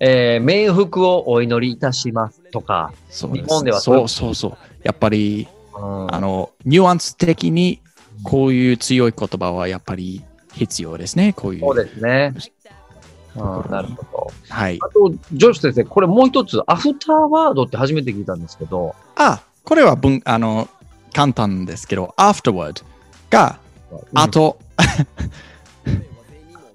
[0.00, 4.56] えー、冥福をお祈りいたしますとか、そう日本ではそうそうそう。
[4.82, 7.80] やっぱり、うん、あの、ニュアンス的に
[8.22, 11.34] こういう強い言葉はやっぱり必要ですね。
[11.34, 11.60] こういう。
[11.60, 12.34] そうですね。
[13.36, 14.32] うん、なるほど。
[14.48, 14.78] はい。
[14.82, 20.68] あと、ジョシュ先生、これもう一つ、アフターワードって初めて聞いたんですけど、あ、これは文、あの、
[21.12, 22.82] 簡単ですけど、afterward
[23.28, 23.58] が、
[24.14, 24.58] ああと、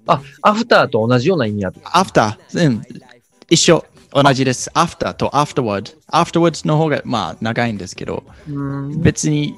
[0.07, 1.79] あ、アフターと同じような意味やと。
[1.81, 2.81] after、うん、
[3.49, 4.69] 一緒、同じです。
[4.73, 5.95] after と afterward。
[6.12, 9.55] afterwards の方が、まあ、長いんですけど、うん別に、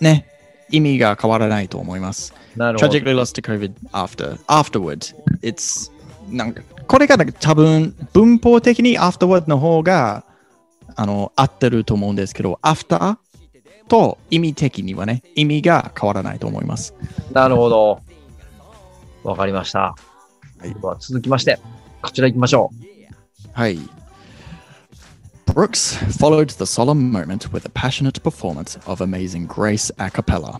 [0.00, 0.26] ね、
[0.70, 2.34] 意味が変わらないと思います。
[2.56, 2.92] なるほど。
[2.92, 5.14] tragically lost to COVID after, afterward.
[5.42, 5.90] It's,
[6.30, 10.24] なんか、これが多分、文法的に afterward の方が、
[10.96, 13.16] あの、合ってると思うんですけど、after
[13.88, 16.94] と意味的にはね、意味が変わらないと思います。
[17.32, 18.00] なるほど。
[19.24, 19.94] わかりました。
[20.58, 21.58] はいでは続きまして、
[22.03, 23.49] こちら行きましょう。
[23.53, 23.79] はい。
[25.45, 30.59] Brooks followed the solemn moment with a passionate performance of Amazing Grace a cappella.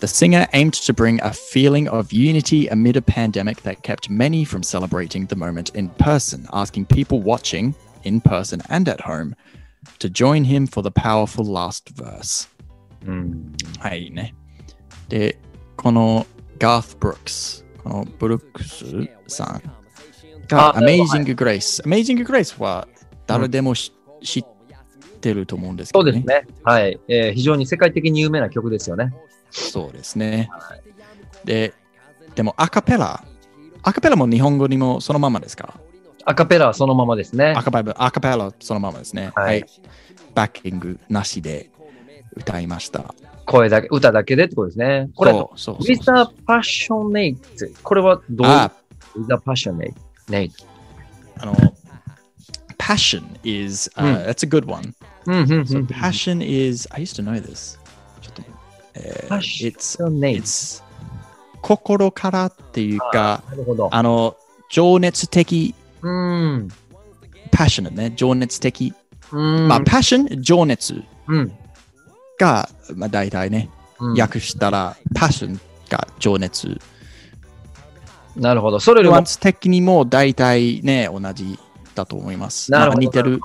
[0.00, 4.44] The singer aimed to bring a feeling of unity amid a pandemic that kept many
[4.44, 9.34] from celebrating the moment in person, asking people watching, in person and at home,
[9.98, 12.48] to join him for the powerful last verse.
[13.06, 13.52] うん。
[13.78, 14.34] はいね。
[15.08, 15.38] で、
[15.76, 16.26] この
[16.58, 18.86] ガース・ブルックス、このブルックス
[19.26, 19.62] さん
[20.47, 21.83] があなるほど Amazing Grace。
[21.83, 22.87] Amazing Grace は
[23.27, 23.91] 誰でもし、
[24.23, 24.45] 知っ
[25.21, 26.11] てると思うんですけどね。
[26.11, 26.47] そうですね。
[26.63, 29.13] はい、えー非常に世界的に有名な曲ですよね。
[29.51, 30.49] そうですね。
[31.43, 31.73] で、
[32.35, 33.23] でもアカペラ、
[33.83, 35.79] アカペラも日本語にもそのままですか？
[36.25, 37.61] アカペラはそのままですねア。
[37.63, 39.31] カペラ、アカペラそのままですね。
[39.35, 39.65] はい
[40.33, 41.69] バッキングなしで
[42.35, 43.15] 歌いました。
[43.45, 45.09] 声だけ、歌だけでってことですね。
[45.15, 47.37] これ、そうそうそう With a passionate。
[47.83, 48.53] これはどういう？
[48.53, 48.71] あ
[49.15, 49.93] With a passionate。
[50.29, 50.49] ね。
[51.39, 51.55] あの、
[52.77, 54.93] passion is,、uh, that's a good one.
[55.87, 57.77] passion is, I used to know this.
[58.21, 58.43] ちょっと、
[58.93, 60.83] えー it's, it's
[61.61, 63.43] 心からっていうか。
[63.91, 64.35] あの、
[64.69, 66.69] 情熱的、うん。
[67.51, 68.93] passionate ね、情熱的。
[69.31, 69.67] うん。
[69.67, 71.51] まあ、passion、情熱うん。
[72.37, 75.57] が、まあ、大体ね、うん訳したら、passion
[75.89, 76.79] が情熱。
[78.35, 78.79] なるほど。
[78.79, 81.57] それよりもニュアン、ス的にも大体ね、同じ
[81.93, 82.71] だと思います。
[82.71, 83.39] なるほどまあ似てる。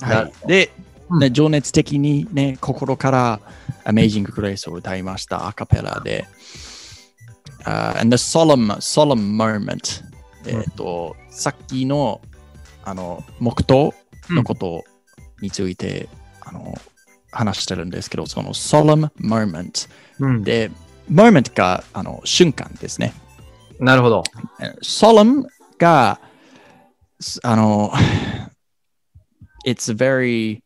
[0.00, 0.48] はい。
[0.48, 0.70] で、
[1.10, 3.40] うんね、情熱的にね、心から
[3.84, 6.26] Amazing Grace を歌いました、アカペラで。
[7.64, 10.02] Uh, and the solemn, solemn moment.
[10.46, 12.20] えっ、と、さっきの、
[12.84, 13.94] あの、黙祷
[14.28, 14.84] のこと
[15.40, 16.08] について、
[16.42, 16.74] あの、
[17.30, 19.88] 話してるんですけど、その solemn moment
[20.20, 20.44] うん。
[20.44, 20.70] で、
[21.10, 23.12] moment があの瞬間ですね。
[23.80, 24.24] なるほど。
[24.82, 25.46] solemn
[25.78, 26.20] が、
[27.20, 27.92] すあの、
[29.66, 30.60] it's very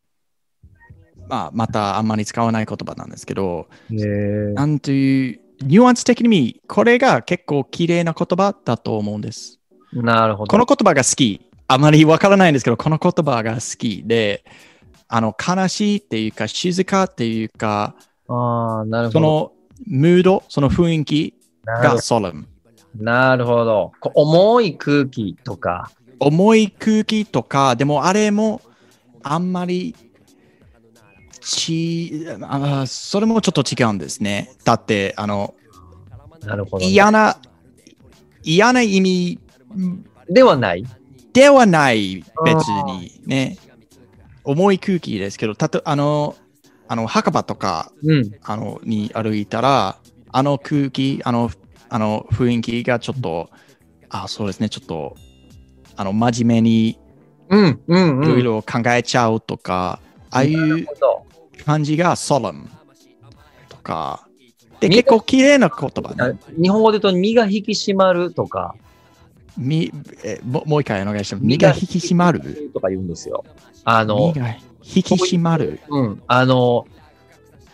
[1.28, 3.68] まあ、またあんまり使わない言葉なんですけど。
[3.90, 9.60] なんという、ニュアンス的に見、これが結構綺麗な言葉だと思うんです。
[9.92, 10.50] なるほど。
[10.50, 11.44] この言葉が好き。
[11.70, 14.42] あまりわからないんですけど、この言葉が好きで、
[15.06, 17.94] あの、悲しいっていうか、静かっていうか、
[18.28, 19.12] ああ、なるほど。
[19.12, 19.52] その
[19.86, 22.44] ムード、その雰囲気がなる solemn。
[22.96, 23.92] なるほど。
[24.00, 25.90] こ重い空気とか。
[26.20, 28.60] 重い空気とか、でもあれも
[29.22, 29.94] あんまり
[31.40, 34.50] ちあそれもちょっと違うんですね。
[34.64, 35.54] だって、あの、
[36.44, 36.86] なるほど、ね。
[36.90, 37.38] 嫌な、
[38.42, 39.38] 嫌な意味
[40.28, 40.84] ではない？
[41.32, 43.58] ではない、別にね。
[44.44, 46.34] 重い空気ですけど、たとあの、
[46.88, 48.30] あの墓場とかうん。
[48.42, 49.98] あのに歩いたら、
[50.32, 51.50] あの空気、あの
[51.88, 53.50] あの雰囲気がちょっと、
[54.08, 55.16] あ、そうですね、ちょっと、
[55.96, 56.98] あの真面目に
[57.50, 57.80] うん。
[57.86, 58.18] うん。
[58.18, 58.24] うん。
[58.24, 60.86] いろいろ考えちゃうとか、ああいう。
[61.64, 62.66] 感じが solemn
[63.68, 64.26] とか、
[64.80, 66.38] で、み結構綺麗な言葉あね。
[66.56, 68.74] 日本語で言うと身が引き締まるとか。
[69.56, 69.92] み
[70.24, 71.44] えももう一回お願いします。
[71.44, 72.70] 身が引き締まる？
[72.72, 73.44] とか言うんですよ。
[73.84, 74.56] あの身、が
[74.94, 75.80] 引き締まる。
[75.88, 76.22] うん。
[76.26, 76.86] あの、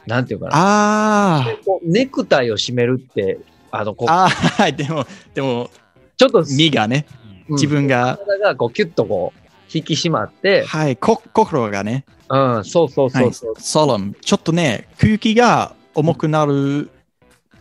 [0.07, 0.53] なんていうかな。
[0.55, 3.38] あこうネクタイを締めるって、
[3.70, 5.70] あの、こあ、う、ああ、でも、でも、
[6.16, 7.24] ちょっと、身がね、うん
[7.57, 9.40] 自分が、体がこう、キュッとこう、
[9.72, 13.55] 引き締まって、はい、こ心がね、うん、そうそうはい、そうそう。
[13.59, 16.90] ソロン、ちょっとね、空気が重くなる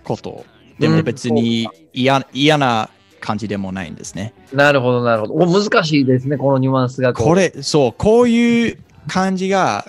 [0.03, 0.45] こと。
[0.79, 2.89] でもうん別に嫌嫌な
[3.19, 4.33] 感じでもないんですね。
[4.51, 5.33] なるほど、なるほど。
[5.33, 7.13] お難しいですね、このニュアンスがう。
[7.13, 9.85] これ、そう、こういう感じが、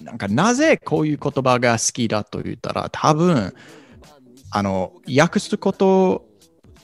[0.00, 3.54] なんかなぜこういう言葉が好きだと言ったら、多分、
[4.50, 6.26] あの、訳すこと、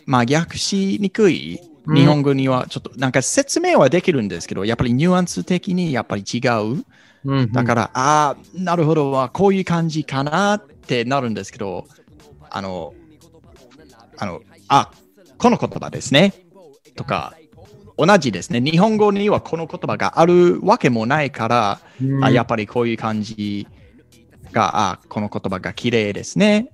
[0.07, 6.85] まあ訳しにくいうん日本語にはちょっと、なんか説明はできるんですけど、やっぱりニュアンス的にやっぱり違う。
[7.25, 11.87] うん、だから、ああ、なるほど、はこういう感じかなってなるんですけど、
[12.51, 12.95] あの、
[14.19, 14.91] あの、あ、
[15.39, 16.35] この言葉ですね。
[16.95, 17.35] とか、
[17.99, 18.61] 同じですね。
[18.61, 23.67] 日本語にはこの言葉があるわけもないから、うんあやっぱりこういう感じ
[24.53, 26.69] が、あ、この言葉が綺麗ですね。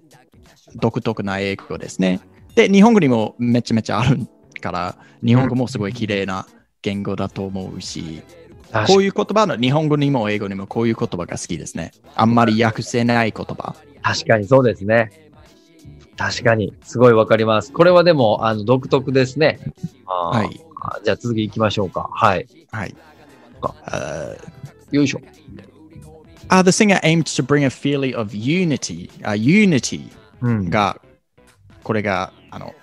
[0.77, 2.21] 独特な英語ですね。
[2.55, 4.19] で、日本語にもめちゃめちゃある
[4.61, 6.47] から、日本語もすごい綺麗な
[6.83, 8.23] 言語だと思うし、
[8.87, 11.93] こういう言葉の日本語にも英語にもこういう言葉が好きですね。
[12.15, 13.77] あんまり訳せない言葉。
[14.03, 15.11] 確かにそうですね。
[16.17, 17.73] 確かに、すごいわかります。
[17.73, 19.59] これはでも、あの、独特ですね。
[20.07, 20.61] はい。
[20.85, 22.09] あじゃあ続き行きましょうか。
[22.13, 22.47] はい。
[22.71, 22.95] はい。
[23.63, 24.37] あ Uh,
[24.91, 25.21] よいしょ。
[26.51, 29.11] uh, the singer aimed to bring a feeling of unity.
[29.23, 30.11] Uh, unity
[30.43, 30.71] うん。
[30.71, 31.01] が、
[31.83, 32.75] これが、あの、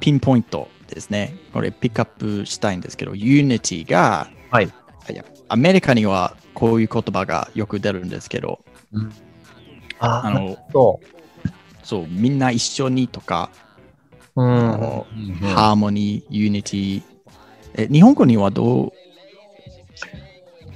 [0.00, 1.36] ピンポイントですね。
[1.52, 2.08] これピックアッ
[2.42, 4.72] プしたいんですけど、unity が、はい。
[5.48, 8.64] アメリカにはこういう言葉がよく出るんですけど、
[9.98, 11.00] ああの、そ
[11.82, 13.50] そう、みんな一緒にとか、
[14.34, 14.48] うん
[15.54, 17.11] harmony, unity.
[17.74, 18.92] え、日本語にはどう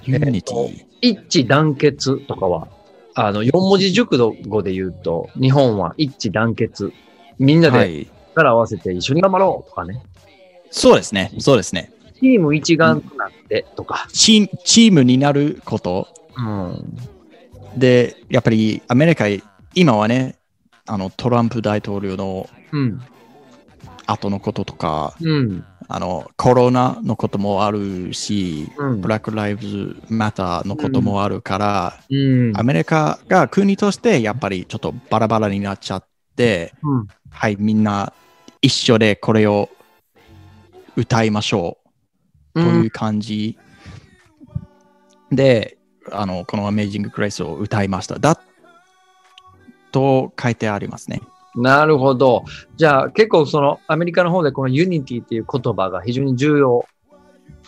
[0.04, 2.68] unity.一致団結とかは、
[3.14, 6.92] あの、四文字熟語で言うと、日本は一致団結。
[7.38, 8.06] みんなではい。
[8.34, 10.02] 力を合わせて一緒に頑張ろうとかね。
[10.70, 11.32] そうですね。
[11.38, 11.92] そうですね。
[12.20, 14.08] チーム一丸となってとか。
[14.12, 16.96] チームチームになることうん。
[17.76, 19.26] で、やっぱりアメリカ、
[19.74, 20.36] 今はね、
[20.86, 23.00] あのトランプ大統領のうん。
[24.06, 25.64] 後のこととか、うん。
[25.88, 32.56] あのコロナのこともあるし、うんブラック・ライブズ・マターのこともあるから、うん。
[32.56, 38.12] アメリカが国としてやっぱりちょっとバラバラになっちゃって、うんはい、みんな
[38.62, 39.68] 一緒でこれを
[40.96, 41.78] 歌いましょ
[42.54, 43.58] うという感じ
[45.30, 45.78] で、
[46.10, 48.18] あのこの Amazing Grace を歌いました。
[48.18, 48.40] だ
[49.92, 51.20] と書いてありますね。
[51.56, 52.44] なるほど。
[52.76, 56.86] じゃあ結構そのアメリカの方でこの unity っていう言葉が非常に重要。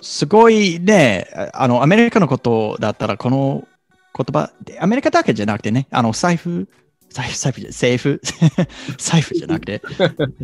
[0.01, 3.67] すごいね、あのアメリカのことだったらこの
[4.15, 6.69] 言葉、でアメリカだけじゃなくてね、あの財布、
[7.09, 8.21] 財布、財布じゃ、政府、
[8.99, 9.83] 財布じゃなくて、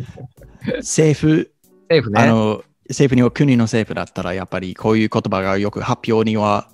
[0.77, 1.51] 政府、
[1.89, 2.21] 政府ね。
[2.21, 6.69] あの政府には国の政府だったらやっぱりこういう言葉がよく発表には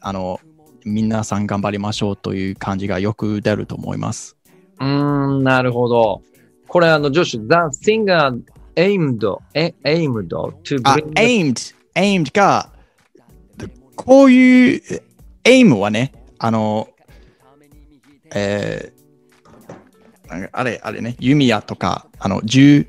[0.00, 0.38] あの
[0.84, 4.35] 皆さん頑張りましょうという感じがよく出ると思います。
[4.80, 6.22] うーん、なるほど。
[6.68, 8.42] これあの、ジョシュ、The singer
[8.74, 10.28] aimed, aimed
[10.62, 12.70] to あ bring、aimed、aimed が
[13.96, 14.82] こういう
[15.44, 16.88] aim はね、あの、
[18.34, 18.96] えー
[20.28, 22.86] ああれ、あれね、弓矢とか、あの、銃、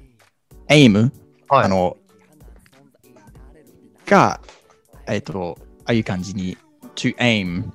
[0.69, 1.11] エイム、
[1.49, 1.65] はい。
[1.65, 1.97] あの、
[4.05, 4.41] が、
[5.07, 6.57] えっ、と、ああいう感じに、
[6.95, 7.65] to aim。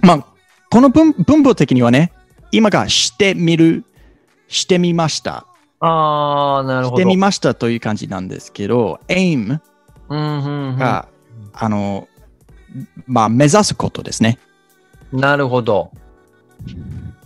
[0.00, 0.26] まあ、
[0.70, 2.12] この文文法的にはね、
[2.52, 3.84] 今がしてみる、
[4.46, 5.46] してみました。
[5.80, 6.96] ああ、なるほど。
[6.98, 9.58] してみましたという感じなんですけど、aim
[10.08, 11.08] うんうんうんが、
[11.54, 12.06] あの、
[13.06, 14.38] まあ、目指すことですね。
[15.12, 15.90] なるほど。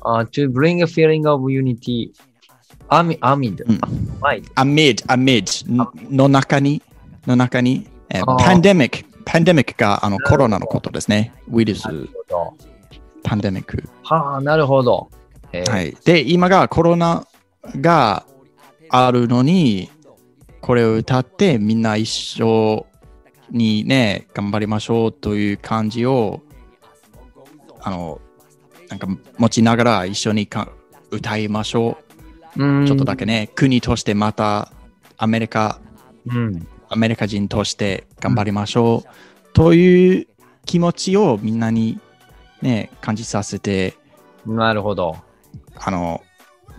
[0.02, 2.12] あ to bring a feeling of unity.
[2.88, 3.80] アミ、アミドうん。
[4.20, 6.82] はい amid, amid のの中に、
[7.26, 11.32] の中に、えーあーパンデミック、パンデミックがあのコロナのことですね。
[11.50, 11.82] ウイルス。
[13.22, 13.84] パンデミック。
[14.02, 15.08] はあ、なるほど。
[15.52, 15.96] えーはい。
[16.04, 17.26] で、今がコロナ
[17.80, 18.24] が
[18.90, 19.90] あるのに、
[20.60, 22.86] これを歌ってみんな一緒
[23.50, 26.42] にね、頑張りましょうという感じを、
[27.80, 28.20] あの、
[28.88, 29.08] なんか
[29.38, 30.68] 持ちながら一緒にか
[31.10, 31.98] 歌いましょ
[32.56, 32.86] うんう。
[32.86, 34.72] ちょっとだけね、国としてまた
[35.16, 35.80] アメリカ、
[36.26, 36.66] うん。
[36.88, 40.26] アメリカ人として頑張りましょうという
[40.64, 41.98] 気持ちをみんなに
[42.66, 43.94] ね、感じさせて、
[44.44, 45.16] なるほど。
[45.76, 46.20] あの、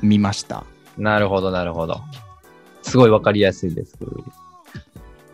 [0.01, 0.65] 見ました。
[0.97, 2.01] なるほど、なるほど。
[2.81, 3.97] すごいわかりやすいです。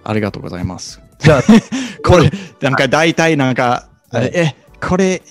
[0.03, 1.01] ありがとうございます。
[1.17, 1.41] じゃあ、
[2.07, 2.29] これ、
[2.61, 5.23] なんか大体なんか、はいえ、これ、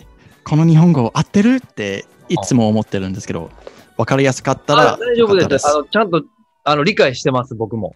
[0.45, 3.51] この日本語合ってるっていつも思ってるんですけど、
[3.97, 5.69] わかりやすかったらあ大丈夫です。
[5.69, 6.25] あの、ちゃんと、
[6.65, 7.95] あの、理解してます、僕も。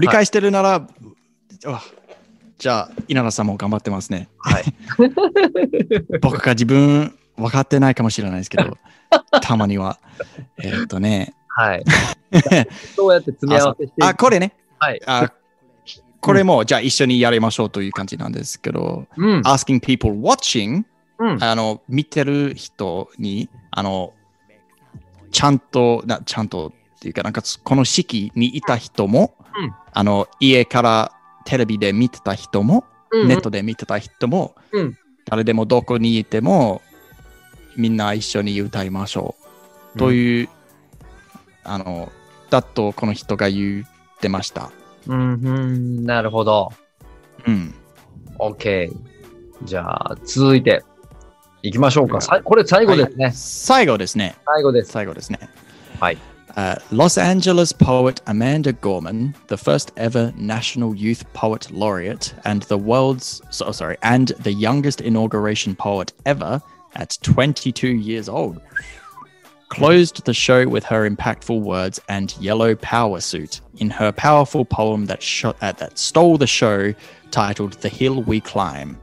[0.00, 0.88] 理解してるなら、
[1.66, 1.82] あ
[2.58, 4.28] じゃあ、稲田さんも頑張ってますね。
[4.38, 4.64] はい。
[6.20, 8.76] 僕が自分分かってないかもしれないですけど、
[9.42, 9.98] たまには。
[10.58, 11.84] えーっとね、はい。
[12.96, 15.00] そうやって詰め合わせしてあ、これね、はい。
[15.06, 15.32] あ
[16.20, 19.40] これも、じゃあ一緒にやりましょうという感じなんですけど、うん。
[19.42, 20.84] asking people watching
[21.18, 21.44] うん。
[21.44, 24.14] あの、見てる人に、あの、
[25.30, 31.12] ちゃんと、なちゃんとっていうか、なんか、この式にいた人も、うんあの、家から
[31.44, 36.82] テレビで見てた人も、うんネットで見てた人も、うん誰でもどこにいても、
[37.76, 39.34] みんな一緒に歌いましょ
[39.94, 39.98] う。
[39.98, 40.48] という、
[41.62, 42.12] あの、
[42.50, 43.86] だとこの人が言
[44.16, 44.70] ってました。
[45.06, 46.72] うん、うん、なるほど。
[47.46, 47.74] うん。
[48.38, 48.92] OK。
[49.62, 50.82] じゃあ、続いて、
[51.62, 52.20] 行きましょうか。
[52.20, 53.32] さこれ最後ですね。
[53.34, 54.36] 最後ですね。
[54.44, 54.92] 最後です。
[54.92, 55.38] 最後ですね。
[55.98, 56.18] はい。
[56.56, 63.42] Uh, Los Angeles poet Amanda Gorman, the first ever National Youth Poet Laureate and the world's
[63.50, 66.62] so, sorry, and the youngest inauguration poet ever
[66.94, 68.60] at 22 years old,
[69.68, 75.06] closed the show with her impactful words and yellow power suit in her powerful poem
[75.06, 76.94] that sho- uh, that stole the show
[77.32, 78.96] titled The Hill We Climb.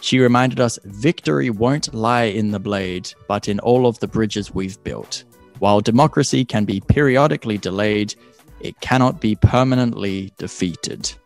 [0.00, 4.54] She reminded us victory won't lie in the blade, but in all of the bridges
[4.54, 5.24] we've built.
[5.58, 8.14] While democracy can be periodically delayed,
[8.60, 11.16] it cannot be permanently defeated.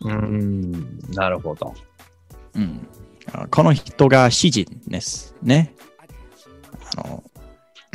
[0.00, 1.74] うーん、なるほど。
[2.54, 2.88] うん、
[3.32, 5.74] あこの人が詩人ですね。
[6.96, 7.22] あの、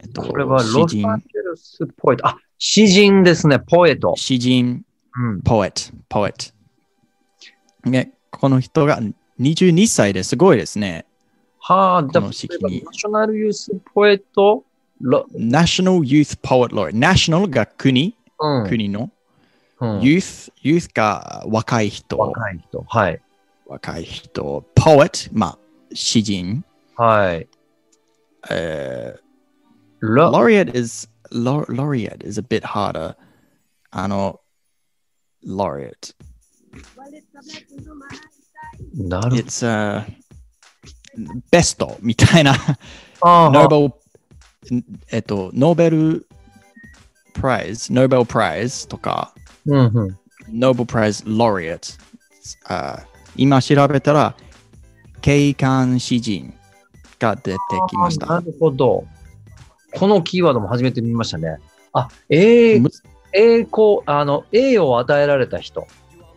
[0.00, 2.26] えっとこれはロサン、ゼルスポエト。
[2.28, 4.14] あ、詩人ですね、ポエト。
[4.16, 4.84] 詩人、
[5.16, 5.42] うん。
[5.42, 6.46] ポエト、ポエト。
[7.88, 9.00] ね、この人が
[9.40, 11.06] 22歳ですごいですね。
[11.68, 14.64] はあ、でも、ナショナルユースポエット、
[15.34, 19.10] ナショナルユースポエット、ナショナルが国、うん、国の、
[19.78, 23.20] うん、ユース、ユースが若い人、若い人、はい。
[23.66, 25.58] 若い、ポエット、まあ、
[25.92, 26.64] 詩人、
[26.96, 27.46] はい。
[28.48, 33.14] えー、ロ laureate is, laureate is a bit harder.
[33.90, 34.40] あの、
[35.46, 36.14] laureate。
[38.94, 39.30] なる。
[39.30, 39.36] ほど。
[39.36, 40.02] It's, uh,
[41.26, 42.54] ほ It's a best みたいな
[45.10, 46.26] えっとノーベル
[47.34, 49.34] プライズ、ノーベルプライズとか
[49.66, 50.18] うんうん。
[50.50, 51.98] Nobel Prize laureate
[52.66, 53.04] あ
[53.36, 54.34] 今調べたら
[55.20, 56.54] 景観詩人
[57.18, 57.58] が出て
[57.88, 58.26] きました。
[58.26, 59.04] なるほど。
[59.94, 61.58] このキーワードも初めて見ましたね。
[61.92, 62.90] あ、栄む
[63.32, 65.86] 栄光、あの、栄誉を与えられた人。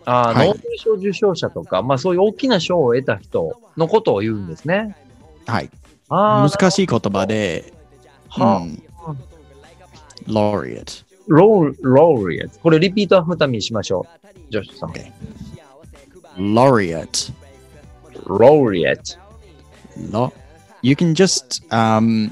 [0.06, 4.96] あはいノーベル賞受賞者とか、まあそういう大きな賞を得た人のことを言うんですね。
[5.46, 5.70] はい。
[6.10, 7.74] あー難しい言葉で、
[8.30, 8.84] はあうん、
[10.28, 11.06] laureate。
[11.28, 14.30] Lau-, laureate.これ repeat after me しましょう。
[14.50, 14.92] ジョシュさん。
[16.36, 17.34] laureate.
[18.26, 19.22] Laureate.
[20.12, 20.34] Lo-
[20.82, 22.32] you can just, um,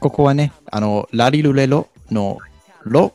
[0.00, 2.38] ここはね、あの、ラリルレロの
[2.84, 3.14] ロ、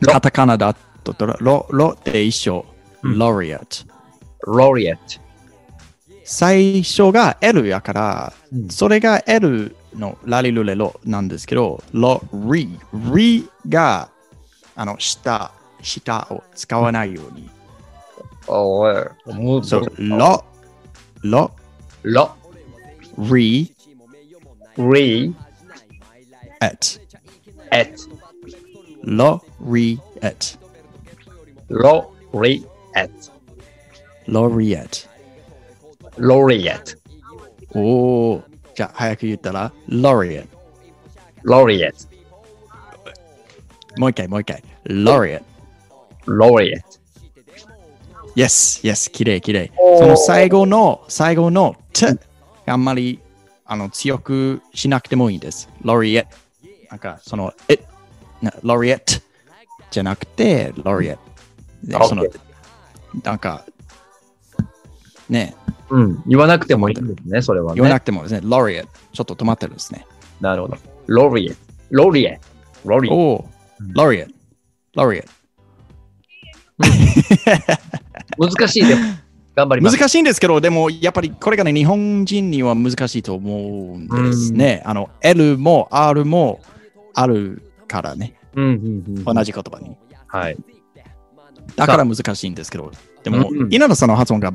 [0.00, 0.76] ロカタカナだ
[1.14, 2.64] とロ、ロで一緒、
[3.02, 3.86] うん laureate。
[4.46, 5.20] ローリエット。
[6.24, 12.78] 最初が L やから、うんそれが L のラリルレロなんですけど、ロ、リ、
[13.14, 14.10] リが、
[14.76, 15.52] あの、下、
[15.82, 17.48] 下を使わないように。
[18.46, 18.94] おい。
[19.26, 20.44] もう、そう、ロ、
[21.22, 21.50] ロ、
[22.02, 22.36] ロ、
[23.18, 23.74] リ、
[24.76, 25.34] リ、
[26.60, 27.00] エッ。
[27.70, 28.16] エット。
[29.04, 30.67] ロ、リ、エッ。
[31.68, 32.12] ロ、
[32.42, 32.66] リ、
[32.96, 33.32] エット。
[34.26, 35.08] ロリエッ
[36.16, 36.92] ロリエット。
[37.72, 37.78] ト。
[37.78, 38.42] おー。
[38.74, 40.58] じゃあ、早く言ったら、ロリエット。
[41.42, 42.08] ロリエット。
[44.00, 44.62] もう一回、もう一回。
[44.84, 45.44] ロリエット。
[46.26, 46.98] ロリエット。
[48.34, 49.70] Yes, yes, きれいきれい。
[49.76, 52.18] おーその最後の、最後の t
[52.66, 53.20] あんまり
[53.66, 55.68] あの強くしなくてもいいです。
[55.82, 56.30] ロリエット。
[56.90, 57.78] なんかその、え、
[58.40, 59.22] なロリエット
[59.90, 61.27] じゃなくて、ロリエット。
[61.84, 62.24] でその、
[63.22, 63.64] なんか、
[65.28, 65.54] ね、
[65.90, 66.22] うん。
[66.26, 68.00] 言わなくてもいいんですね、それは言わなね。
[68.00, 68.90] くてもですね、ロリエット。
[69.12, 70.06] ちょっと止まってるんですね。
[70.40, 70.76] なるほど。
[71.06, 71.58] ロリエット。
[71.90, 72.88] ロリエット。
[72.88, 73.18] ロリエット。
[73.18, 73.48] お
[73.94, 74.32] ロリエット。
[75.04, 75.32] ロリエット。
[78.38, 79.00] 難しいでも、
[79.56, 79.96] 頑張ります。
[79.96, 84.82] 難しいんですけど、でもやっぱりこれがね、日本人には難しいと思うんですね。
[84.84, 86.60] あの、L も R も
[87.14, 89.24] あるからね、うんうんうん。
[89.24, 89.96] 同じ言葉に。
[90.28, 90.56] はい。
[91.78, 92.90] だから難しいんですけど、
[93.22, 94.52] でもうんうん、稲田さんの発音が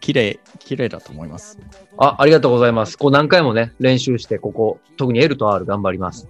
[0.00, 1.58] 綺麗、綺麗だと思います。
[1.96, 2.98] あ、ありがとうございます。
[2.98, 6.28] こう何回もね、練習して、ここ、特に L と R 頑張ります。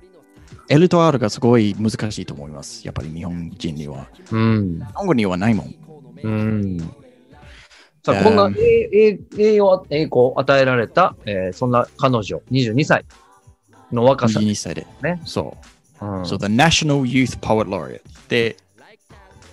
[0.68, 2.86] L と R がすごい難しいと思います。
[2.86, 4.06] やっぱり日本人には。
[4.30, 4.78] うん。
[4.78, 5.74] 日本語にはないもん。
[6.22, 6.78] うん。
[8.04, 13.04] さあ、えーこんな栄養、栄光を与えられた、えーそんな彼女、22歳
[13.90, 14.38] の若さ。
[14.38, 14.86] 22歳で。
[15.02, 15.56] ねそ
[16.00, 16.04] う。
[16.04, 18.56] うん So the National Youth Poet Laureate で、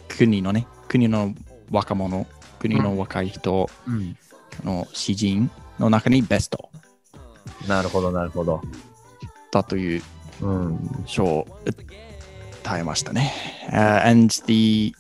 [0.08, 1.34] 国のね、国の
[1.72, 2.28] 若者、
[2.60, 4.16] 国の若い人うん
[4.64, 6.70] の詩人の中にベスト
[7.68, 8.62] なるほど、なるほど。
[9.52, 10.04] だという
[10.42, 11.04] うん。
[11.08, 11.48] 賞を
[12.62, 13.34] 耐えましたね。
[13.72, 14.94] Uh, and the、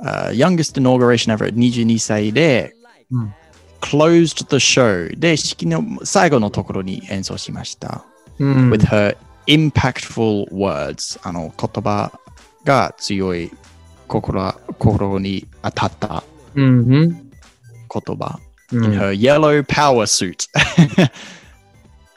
[0.00, 2.74] uh, youngest inauguration ever, 22歳で、
[3.10, 3.34] うん
[3.80, 8.04] closed the show で式の最後のところに演奏しました。
[8.38, 8.70] うん。
[8.70, 9.16] with her
[9.46, 12.12] impactful words あの言葉
[12.64, 13.50] が強い
[14.06, 16.24] 心心に当たった。
[17.92, 18.38] 言葉、
[18.72, 20.48] うん in her yellow power suit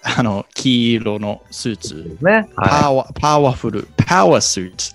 [0.02, 2.50] あの黄色のスーツね。
[2.56, 4.94] はパワーパワフルパワースーツ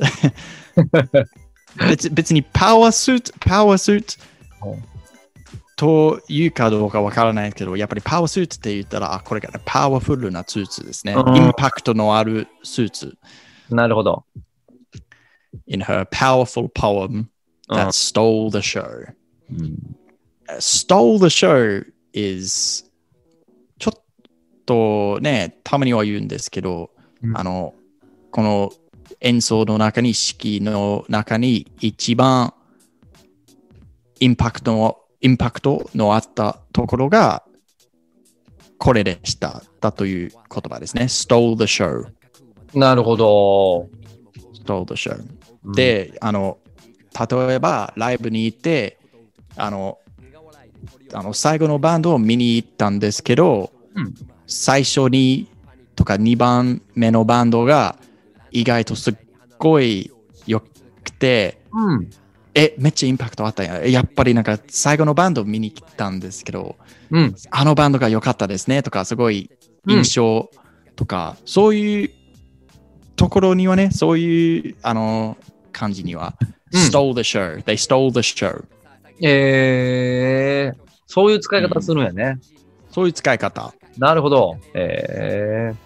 [1.88, 4.18] 別別にパワースーツパワースーツ
[4.64, 4.84] うん
[5.76, 11.14] というかどうかわからないけど、やっぱりパワースーツって言ったら、あ、これがね、パワフルなスーツですね。
[11.14, 13.16] うんインパクトのあるスーツ。
[13.70, 13.74] い。
[13.74, 14.24] なるほど。
[15.66, 17.28] In her powerful poem
[17.68, 19.12] that stole the show.
[19.50, 19.96] うん。
[20.48, 22.84] Uh, stole the show is
[23.78, 24.02] ちょっ
[24.66, 26.90] とね、たまには言うんですけど、
[27.22, 27.74] うんあの、
[28.30, 28.72] この
[29.20, 32.55] 演奏の中に、式の中に一番
[34.20, 37.44] インパクトの、インパクトのあったところが、
[38.78, 39.62] これでした。
[39.80, 41.05] だという言葉ですね。
[41.05, 42.07] stole the show.
[42.74, 43.88] なるほど。
[44.55, 45.22] stole the show.
[45.64, 46.58] うん、で、あの、
[47.18, 48.98] 例えばライブに行って、
[49.56, 49.98] あの、
[51.12, 54.14] あの最後のバンドを見に行ったんですけど、うん
[54.46, 55.48] 最初に
[55.96, 57.96] とか2番目のバンドが
[58.50, 59.14] 意外とすっ
[59.58, 60.10] ごい
[60.46, 60.68] 良く
[61.12, 62.10] て、うん。
[62.54, 66.76] え、めっちゃインパクトあったやんやっぱりなんか最後のバンドを見に来たんですけど、
[67.10, 67.34] うん。
[67.50, 69.50] あのバンドが良かったですねとか、すごい
[69.88, 70.50] 印象
[70.94, 72.10] とか、そういう
[73.16, 75.36] ところにはね、そういうあの
[75.74, 78.64] 感じには、うん stole the show, they stole the show.
[79.22, 82.38] えー、そういう使い方するんやね。
[82.90, 83.74] そういう使い方。
[83.98, 84.56] なるほど。
[84.74, 85.84] ええー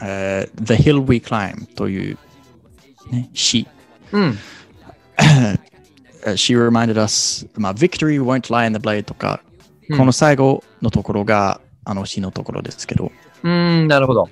[0.00, 2.18] The Hill We Climb という、
[3.10, 3.66] ね、詩。
[4.12, 4.38] ー、うん。
[5.16, 9.40] Uh, She reminded us, まあ、Victory won't lie in the blade とか、
[9.88, 13.12] うんこの最後のところがあの詩のところですけど、
[13.42, 14.30] うん、なるほど。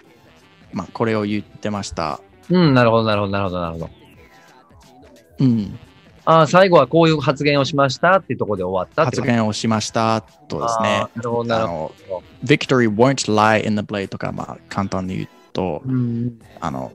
[0.72, 2.20] まあ、これを言ってました。
[2.51, 3.90] うん、なるほど、なるほど、なるほど、なるほど。
[5.40, 5.78] うん、
[6.24, 12.22] ああ、最後はこういう発言をしましたっていうところで終わった発言をしましたとですねなるほど、なるほど。
[12.45, 16.38] Victory won't lie in the blade とか、まあ、簡単に言うと、うん。
[16.61, 16.93] あの、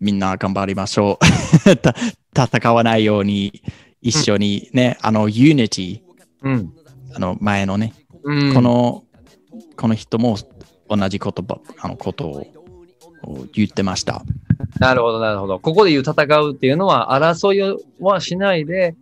[0.00, 1.18] みんな頑張りましょ
[1.64, 1.76] う。
[2.32, 3.62] た戦わないように
[4.02, 6.02] 一緒にね、あの、Unity、
[6.42, 6.72] うん。
[7.14, 8.54] あの、前のね、うん。
[8.54, 9.04] こ、の、
[9.76, 10.36] この人も
[10.88, 12.57] 同じ言葉、あの、ことをを
[13.52, 14.22] 言ってました。
[14.78, 15.58] なるほど、なるほど。
[15.58, 18.94] ここで言う戦うっていうのは、争いはしないで、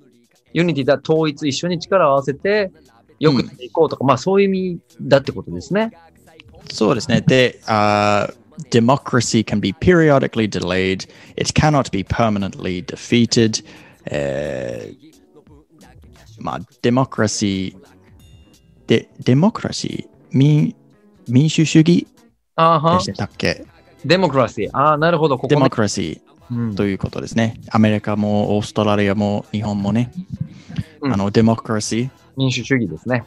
[0.53, 2.71] unity だ、統一、一緒に力を合わせて、
[3.19, 5.91] よくいこうとか、まあそういう意味だってことですね。
[6.73, 7.21] そうですね。
[7.21, 8.33] で、uh,
[8.71, 11.09] democracy can be periodically delayed.
[11.37, 13.65] It cannot be permanently defeated.
[14.07, 15.07] えー
[16.39, 20.77] まあ、デモクラシー、で、デモクラシー、民
[21.29, 23.67] 民主主義でしたっけ？
[24.05, 24.71] デモクラシー。
[24.73, 25.37] ああ、なるほど。
[25.37, 26.21] ここねデモクラシ
[26.51, 27.61] うんーということですね。
[27.71, 30.13] アメリカもオーストラリアも日本もね、
[31.01, 33.25] うんあの、デモクラシー、民主主義ですね。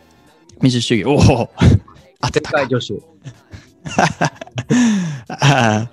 [0.62, 1.50] 民主主義、おお
[2.22, 2.80] 当てたか世界。
[5.30, 5.88] uh,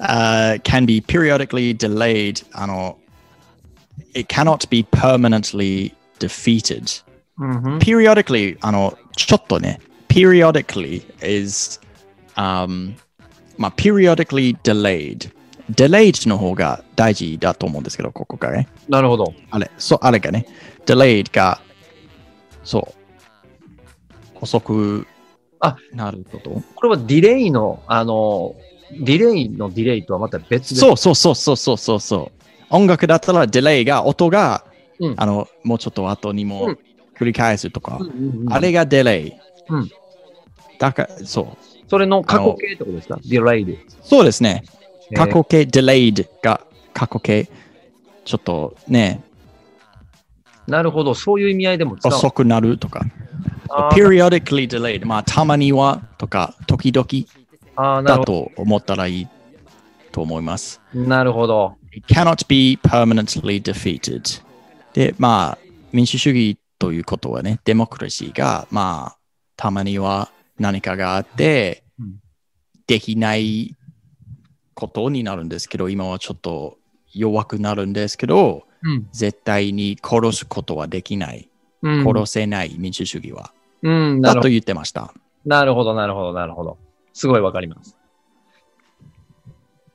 [0.00, 2.44] uh, can be periodically delayed.
[2.52, 2.98] あの
[4.14, 7.04] it cannot be permanently defeated.
[7.38, 11.80] うんふん Periodically, あのちょっとね、periodically is、
[12.36, 12.94] um,
[13.60, 15.30] まあ、periodically delayed.
[15.70, 18.66] delayed の方が大事だと思うんですけど、ここがね。
[18.88, 19.34] なるほど。
[19.50, 20.46] あれ、そう、あれがね、
[20.86, 21.60] delayed が、
[22.64, 22.88] そ
[24.34, 25.06] う、遅く
[25.60, 26.62] あなること。
[26.74, 28.56] これはディレイの、あの、
[28.98, 30.80] ディレイのディレイとはまた別で。
[30.80, 32.44] そうそうそうそうそうそうそう。
[32.70, 34.64] 音楽だったらディレイが音が、
[34.98, 36.78] うんあのもうちょっと後にうもん
[37.16, 39.32] 繰り返すとか、うんうんうんあれがディレイ。
[39.68, 39.90] うん
[40.78, 43.16] だからそうそれの過去形ってことですか？
[43.16, 43.78] ディレイで。
[44.02, 44.62] そうですね。
[45.10, 46.60] えー過去形、ディレイドが
[46.94, 47.50] 過去形。
[48.24, 49.24] ちょっとね、
[50.68, 51.14] なるほど。
[51.14, 51.96] そういう意味合いでも。
[52.04, 53.04] 遅くなるとか。
[53.92, 55.04] periodically delayed。
[55.04, 59.28] まあ、たまにはとか、時々だと思ったらいい
[60.12, 60.80] と思います。
[60.94, 61.00] ど。
[61.00, 61.74] なるほど。
[61.92, 64.42] It cannot be permanently defeated.
[64.92, 65.58] で、まあ、
[65.90, 69.18] 民主主義ということはね、デモクラシーが、まあ、
[69.56, 70.30] たまには
[70.60, 72.20] 何かがあってうん、
[72.86, 73.76] できない
[74.74, 76.78] ことになるんですけど、今はちょっと
[77.12, 79.08] 弱くなるんですけど、うん。
[79.12, 81.48] 絶対に殺すことはできない。
[81.82, 82.04] うん。
[82.04, 83.52] 殺せない民主主義は。
[83.82, 84.20] うん。
[84.22, 85.12] だと言ってました。
[85.44, 86.78] なるほど、なるほど、なるほど。
[87.12, 87.96] すごいわかります。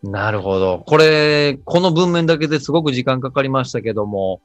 [0.03, 0.83] なるほど。
[0.85, 4.41] これ、この文面だけですごく時間かかりましたけども、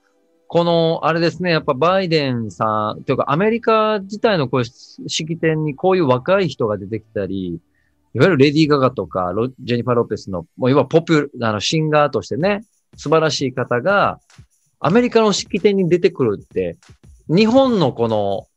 [0.53, 7.61] この、あれですね、やっぱバイデンさん、というかアメリカ自体のこう式典にこういう若い人が出てきたり、
[8.15, 12.65] いわゆるレディー・ガガとかロジェニファー・ロペスの、もういわばポピュあのシンガーとしてね、
[12.97, 14.19] 素晴らしい方が、
[14.81, 16.79] アメリカの式典に出てくるって、
[17.29, 18.49] 日本のこの、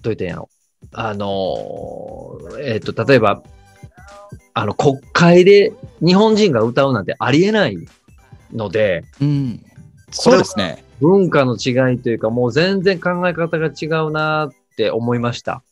[0.00, 0.48] どう言ったんやろ。
[0.92, 3.42] あのー、えっ、と、例えば、
[4.54, 7.76] あの、国会で日本人が歌うなんてありえない
[8.50, 9.62] ので、うん。
[10.10, 10.83] そうですね。
[11.00, 15.62] 文化の違いというか、もう全然考え方が違うなって思いました。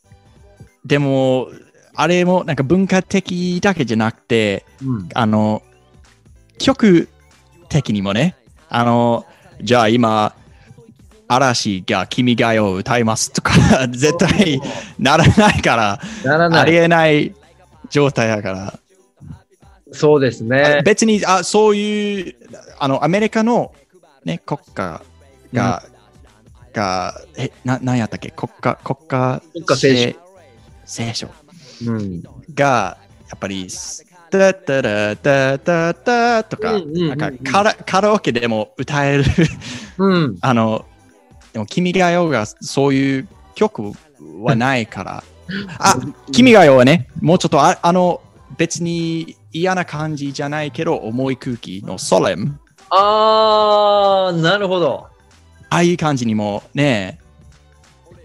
[0.84, 1.48] でも、
[1.94, 5.08] あれもなんか文化的だけじゃなくて、うん。
[5.14, 5.62] あの、
[6.58, 7.08] 曲
[7.68, 8.36] 的にもね、
[8.68, 9.26] あの、
[9.60, 10.34] じゃあ今、
[11.28, 13.52] 嵐が君が代を歌いますとか、
[13.88, 14.60] 絶対
[14.98, 16.74] ならないから、ありならない。
[16.74, 17.34] えない
[17.90, 18.78] 状態だから、
[19.92, 20.82] そうですね。
[20.84, 22.34] 別にあそういう
[22.78, 23.72] あのアメリカの、
[24.24, 25.02] ね、国家
[25.53, 25.82] が、
[26.72, 28.30] がえな何やったっけ？
[28.30, 30.16] 国家国家国家聖
[30.84, 31.28] 聖書。
[31.86, 32.22] うん。
[32.55, 32.98] が
[33.28, 33.68] やっぱり
[34.30, 39.24] タタラタタタとか、うんうんうんうんなんかカラカラオケでも歌える。
[39.98, 40.38] うん。
[40.42, 40.84] あの
[41.53, 43.92] でも君が代がそういう曲
[44.42, 45.24] はないから。
[45.78, 45.96] あ
[46.32, 48.22] 君が代はねもうちょっとああの
[48.57, 52.59] 別に嫌な感じじゃないけど重い空気のソレム
[52.90, 55.09] あー、なるほど。
[55.72, 57.18] ああいう感じにもね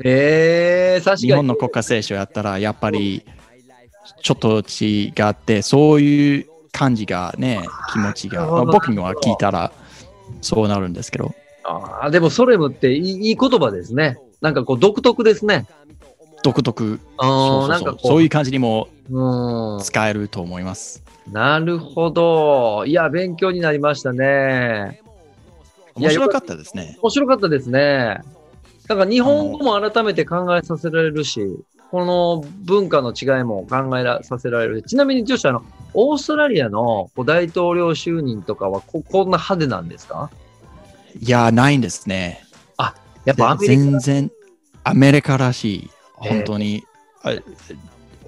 [0.04, 1.28] えー、確かに。
[1.28, 3.24] 日本の国家聖書やったらやっぱり
[4.22, 7.62] ちょっと違ってそういう感じがね
[7.94, 9.72] 気持ちが、まあ僕には聞いたら
[10.42, 11.34] そうなるんですけど
[11.64, 14.20] あーでもソレムっていい言葉ですね。
[14.42, 15.68] なんかこう独特ですね。
[16.44, 19.80] 独特そういう感じにもうん。
[19.82, 22.84] 使えると思いますなるほど。
[22.86, 25.02] いや、勉強になりましたね。
[25.98, 28.22] 面白かったですね面白かったですね。
[28.88, 31.42] なんか日本語も改めて考えさせられるし、
[31.92, 34.82] この文化の違いも考えらさせられる。
[34.84, 40.30] ちなみに、女子、あの、オーストラリアの大統領就任とかはこ、こんな派手なんですか？
[41.20, 42.44] いやないんですね
[43.26, 43.84] やっぱアメリカ？
[43.84, 44.32] 全然
[44.84, 45.90] アメリカらしい。
[46.24, 46.84] えー本当に、
[47.24, 47.34] あ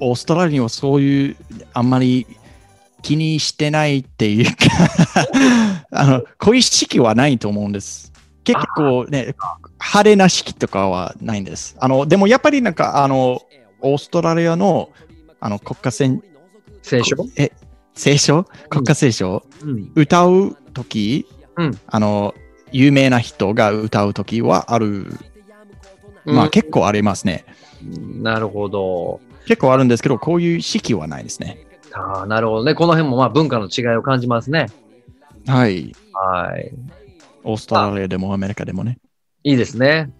[0.01, 1.37] オーストラリアにはそういう
[1.73, 2.25] あんまり
[3.01, 4.53] 気にしてないっていうか
[5.91, 8.11] あの、こういう式はないと思うんです。
[8.43, 9.35] 結構ね、
[9.79, 11.75] 派手な式とかはないんです。
[11.79, 13.41] あの、でもやっぱりなんか、あの、
[13.81, 14.89] オーストラリアの
[15.39, 16.23] あの国家戦、
[16.81, 17.15] 聖書？
[17.37, 17.51] え、
[17.93, 18.45] 聖書？
[18.69, 19.91] 国家聖書、うん。
[19.95, 21.25] 歌うとき、
[21.57, 22.33] うんあの、
[22.71, 25.07] 有名な人が歌うときはある。
[26.25, 27.45] まあ結構ありますね。
[27.47, 29.21] うんなるほど。
[29.45, 31.65] 結構あるんですけど、こういう式はないですね。
[31.93, 32.75] ああ、なるほどね。
[32.75, 34.67] この辺もまあ文化の違いを感じますね。
[35.47, 35.95] はい。
[36.13, 36.71] はい。
[37.43, 38.99] オーストラリアでもアメリカでもね。
[39.43, 40.11] いいですね。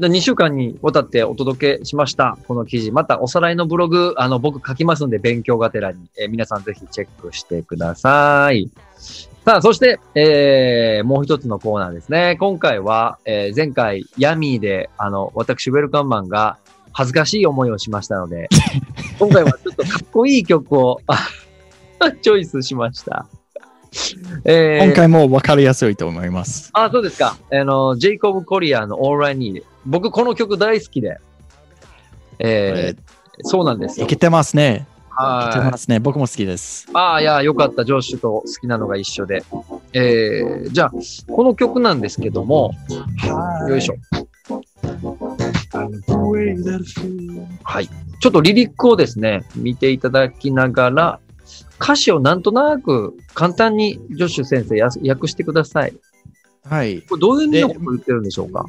[0.00, 2.36] で2週間にわたってお届けしました。
[2.48, 2.90] この記事。
[2.90, 8.70] またおさらいのブログ、あの、僕書きますんで、勉強がてらに、えー皆さんぜひチェックしてください。
[9.44, 12.36] さあ、そして、えー、もう一つのコーナーですね。
[12.40, 16.58] 今回は、えー前回、ヤミーで、あの、私、ウェルカンマンが
[16.94, 18.48] 恥ずかしい思いをしましたので、
[19.18, 21.18] 今回はちょっとかっこいい曲を、あ
[22.22, 23.26] チョイスしました。
[24.44, 26.70] えー今回も分かりやすいと思います。
[26.72, 27.36] あ、そうですか。
[27.52, 29.62] あの、ジェイコブ・コリアーの All I Need。
[29.86, 31.18] 僕、この曲大好きで。
[32.38, 34.08] えーそうなんですよい。
[34.08, 34.86] けてますね。
[35.10, 35.70] いけてはい。
[35.72, 35.98] ますね。
[35.98, 36.88] 僕も好きです。
[36.94, 37.84] ああ、いや、よかった。
[37.84, 39.42] ジョッシュと好きなのが一緒で。
[39.92, 40.92] えー、じゃあ、
[41.32, 42.72] この曲なんですけども、
[43.68, 43.94] よいしょ。
[47.62, 47.88] はい。
[48.20, 51.20] ちょっとリリックをですね、見ていただきながら、
[51.80, 55.94] 歌詞をなんとなく簡単にジョッシュ先生訳してください。
[56.64, 57.02] はい。
[57.02, 58.64] これどういう意味のことを言ってるんでしょうか？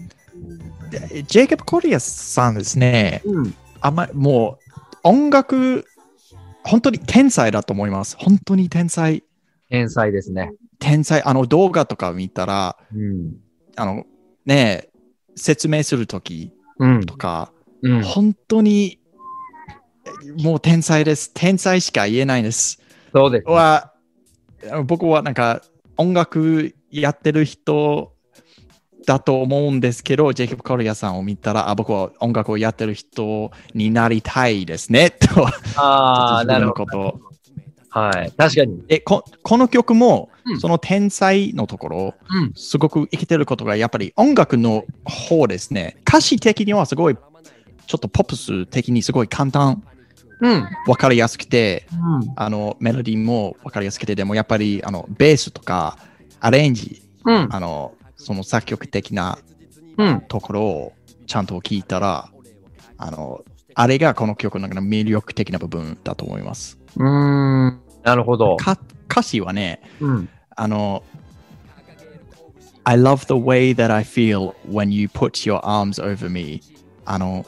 [1.28, 3.22] ジェイコブ・コリアさんですね。
[3.26, 3.56] うん。
[3.80, 5.86] あんまもう音楽、
[6.64, 8.18] 本当に天才だと思います。
[8.20, 9.24] 本当に天才。
[9.70, 10.52] 天才ですね。
[10.80, 11.22] 天才。
[11.24, 13.36] あの動画とか見たら、うん。
[13.76, 14.06] あの
[14.46, 14.90] ね、
[15.36, 16.55] 説明するときうん。
[17.06, 17.52] とか、
[17.82, 18.04] うん。
[18.04, 19.00] 本当に
[20.42, 21.32] もう天才です。
[21.34, 22.82] 天才しか言えないです。
[23.14, 23.48] そうです。
[23.48, 23.94] は
[24.86, 25.62] 僕はなんか
[25.98, 28.14] 音楽やってる人
[29.06, 35.48] だと思うんですけど、ジェイコブ・コリアさんを見たら、あ僕は音楽をやってる人になりたいですね、と。
[35.78, 36.86] ああ、なるほ。
[36.86, 37.20] ど。
[37.90, 38.32] はい。
[38.36, 38.84] 確かに。
[38.90, 42.52] えここの曲も、うんその天才のところ、うん。
[42.56, 45.98] すごく生きてることがやっぱり音楽の方ですね。
[46.08, 49.84] 歌詞的にはすごい、ちょっとポップス的にすごい簡単、
[50.42, 50.68] うん。
[50.88, 52.34] わかりやすくて、うん。
[52.36, 55.98] あのメロディーもわかりやすくて、でもやっぱりあのベースとか
[56.40, 57.48] アレンジ、うん。
[57.50, 59.40] あのその作曲的な
[59.98, 60.22] うん。
[60.28, 60.94] ところを
[61.26, 62.30] ちゃんと聞いたら、
[62.98, 63.44] あの
[63.74, 66.78] あれがこの曲の中の魅力的な部分だと思います。
[66.98, 67.82] うーん。
[68.04, 68.58] なるほど。
[68.58, 68.78] か
[69.10, 70.30] 歌詞はね、うん。
[70.56, 71.04] あの、
[72.84, 76.62] I love the way that I feel when you put your arms over me.
[77.06, 77.46] あの、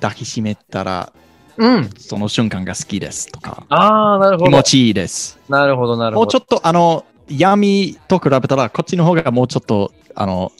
[0.00, 1.12] 抱きしめたら
[1.60, 1.90] うん。
[1.98, 4.62] その瞬間が好きですとか、ああ、なるほど気持。
[4.62, 5.38] ちいいです。
[5.48, 6.24] なるほど、なるほど。
[6.24, 10.52] もうちょっとあの、闇と比べたらこっちの方がもうちょっと、あの、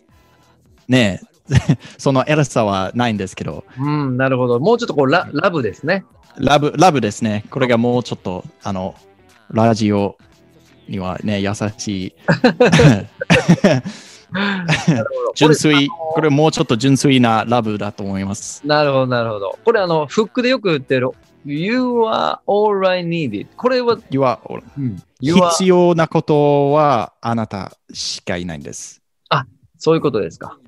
[0.88, 4.60] ねえ、 その偉さはないんですけど、うん、なるほど。
[4.60, 6.04] もうちょっとこうラ、ラブですね。
[6.36, 7.44] ラブ、ラブですね。
[7.50, 8.94] これがもうちょっと、あの、
[9.52, 10.16] ラジオ
[10.88, 12.14] にはね、優しい。
[15.34, 18.62] 純粋、これもうちょっと純粋なラブだと思います。
[18.66, 19.58] なるほど、なるほど。
[19.64, 21.10] これあの、フックでよく言ってる、
[21.44, 23.46] You are all I needed.
[23.56, 24.38] これは、You are,
[24.78, 29.00] うん、You are 必要なことはあなたしかいないんです。
[29.82, 30.58] そういうことですか。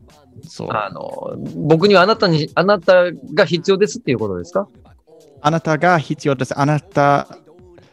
[0.48, 0.68] そう。
[0.70, 4.66] あの、僕にはあなたに、あなたが必要ですっていうことですか？
[5.42, 6.58] あなたが必要です。
[6.58, 7.28] あなた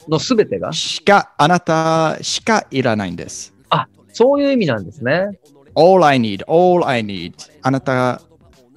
[0.09, 0.73] のすべてが？
[0.73, 3.53] しか、あなたしかいらないんです。
[4.11, 5.39] そういう意味なんですね。
[5.75, 7.33] All I need, all I need.
[7.61, 8.21] あなた、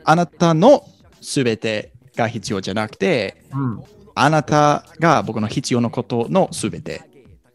[0.04, 0.84] あなたの
[1.22, 3.82] すべてが必要じゃなくて、うん。
[4.14, 7.02] あなたが僕の必要なことのすべて。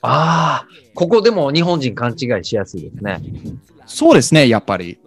[0.01, 3.21] ああ、ここでも日本人勘違いしやすいですね。
[3.86, 4.99] そうですね、やっぱり。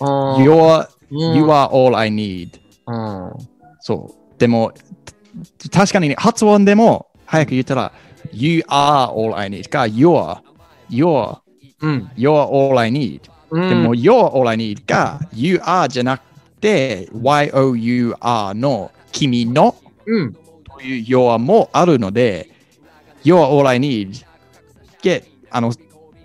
[0.00, 2.58] うん You are, うん you are all I need.
[2.88, 3.32] うん。
[3.80, 4.38] そう。
[4.38, 4.72] でも、
[5.70, 7.92] た確かに発音でも早く言ったら、
[8.36, 10.38] You are all I need か、You're,
[10.90, 11.38] You're,
[11.80, 12.10] うん。
[12.16, 13.22] You're all I need。
[13.48, 16.22] うんでも、You're all I need が、You are じゃなく
[16.60, 19.74] て、YOUR の君の
[20.04, 20.34] うん。
[20.34, 22.50] という You're もあるので、
[23.24, 24.22] You're all I need
[25.02, 25.72] で、あの、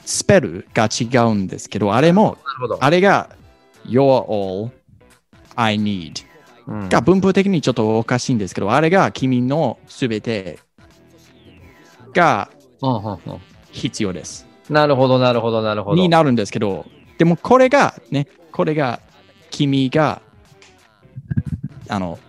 [0.03, 2.37] スペルが違うんですけど、あれも。
[2.81, 3.29] あれが
[3.87, 4.71] You're all
[5.55, 6.25] I need
[6.67, 10.59] うんが文法的にちょっとおかしいんですけど、あれが君のすべて
[12.13, 12.49] が
[13.71, 14.47] 必要です。
[14.69, 16.01] なるほど、なるほど、なるほど。
[16.01, 16.85] になるんですけど、
[17.17, 18.99] でもこれがね、これが
[19.49, 20.21] 君が
[21.91, 22.19] あの、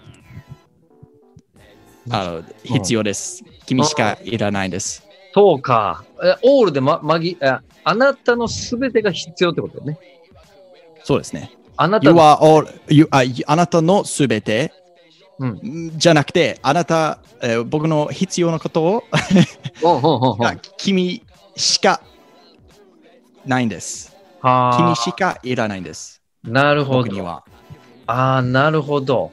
[2.10, 3.44] あの必要です。
[3.64, 5.06] 君しかいらないです。
[5.32, 6.04] そうか。
[6.22, 9.98] えオールでま、まぎ、えあなたのすべてが必要ってことね。
[11.04, 11.52] そうですね。
[11.76, 12.20] あなたの
[13.46, 14.72] あなたのすべて、
[15.38, 19.04] うんじゃなくて、あなた、えー僕の必要なことを
[20.76, 21.22] 君
[21.56, 22.00] しか
[23.44, 24.14] ないんです。
[24.40, 26.20] は君しかいらないんです。
[26.46, 26.98] あ、なるほど。
[27.04, 27.44] 僕には。
[28.06, 29.32] ああ、なるほど。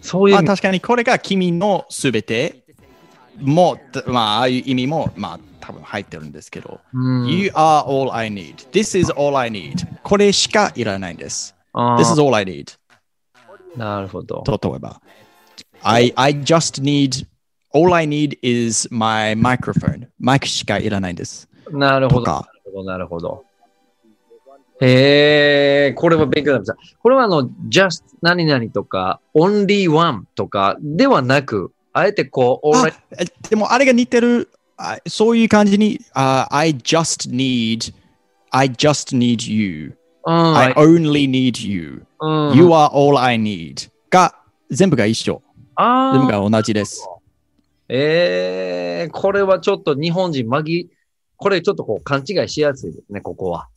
[0.00, 2.64] そういうまあ確かにこれが君のすべて
[3.40, 6.80] も、まあああいう意味も、まあ多分入ってるんですけど。
[6.94, 8.56] うん、You are all I need.
[8.70, 9.74] This is all I need.
[10.02, 11.54] これしかいらないんです。
[11.72, 12.77] あ This is ー all I need.
[13.76, 14.44] なるほど。
[14.46, 15.00] 例えば。
[15.82, 17.26] I, I just need,
[17.72, 20.08] all I need is my microphone.
[20.18, 21.48] マイクしかいらないんです。
[21.70, 22.26] なるほど。
[22.26, 22.40] な。
[22.40, 23.44] るほど、なるほど。
[24.80, 26.98] へえ、これは勉強になりました。
[27.00, 32.90] これはあの、just 何々とか、only one とかではなく、あえてこう、あ
[33.48, 37.92] でもあれが似てる、あそういう感じに、あ I just need,
[38.50, 39.96] I just need you.
[40.26, 42.04] うん I only need you.
[42.20, 43.90] うん You are all I need.
[44.10, 44.34] が、
[44.70, 45.42] 全部が一緒。
[45.78, 47.08] 全部が同じです。
[47.88, 50.90] ええこれはちょっと日本人まぎ、
[51.36, 53.68] これちょっとこう勘違いしやすいですね、ここは。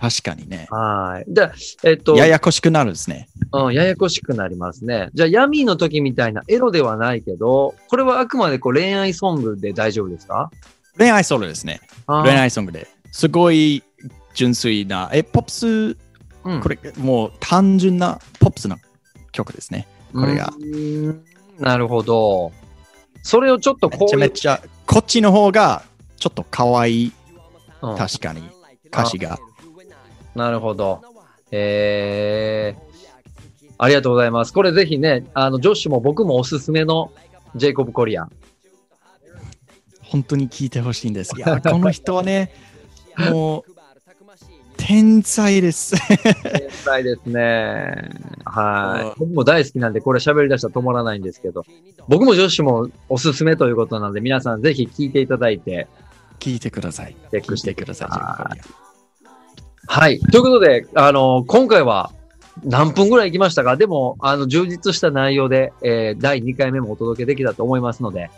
[0.00, 0.68] 確かにね。
[0.70, 1.32] はい。
[1.32, 1.52] じゃあ、
[1.82, 3.28] えっと、ややこしくなるんですね。
[3.52, 5.08] うん、ややこしくなりますね。
[5.12, 10.52] じゃあ、闇の時みたいなエロではないけど、これはあくまでこう恋愛ソングで大丈夫ですか？
[10.96, 11.80] 恋愛ソロですね。
[12.06, 12.86] 恋愛ソングで。
[13.10, 13.82] すごい
[14.38, 15.66] 純粋な、え、ポップス、
[16.44, 18.78] うんこれもう単純なポップスな
[19.32, 19.88] 曲ですね。
[20.14, 20.52] これが
[21.58, 22.52] なるほど。
[23.24, 25.82] それをちょっとめこういうちゃめちゃ、こっちの方が
[26.16, 27.12] ちょっと可愛い、
[27.82, 28.48] うん確かに、
[28.86, 29.40] 歌詞が。
[30.36, 31.02] なるほど。
[31.50, 34.52] えー、ありがとうございます。
[34.52, 37.10] これぜひね、あの、ジョッシュも僕もおすすめの
[37.56, 38.32] ジェイコブ・コリアン。
[40.00, 41.34] 本当に聞いてほしいんです。
[41.36, 42.52] いや、この人はね、
[43.30, 43.77] もう、
[44.88, 45.94] 天才です。
[46.08, 48.08] 天才ですね。
[48.46, 49.18] はい。
[49.18, 51.62] 僕も大好きなんで、これ喋り出したら止まらないんですけど、
[52.08, 55.88] 僕もジョッシュもおすすめということなんで、皆さんぜひ聞いていただいて、
[56.40, 57.14] 聞いてください。
[57.30, 58.56] チェックしてくだささい。
[58.56, 58.60] い。
[59.86, 60.20] はい。
[60.20, 62.10] ということで、あの、今回は
[62.64, 63.76] 何分ぐらい行きましたか？
[63.76, 68.30] でも、あの、充実した内容で、えー第2回目もお届けできたと思いますので、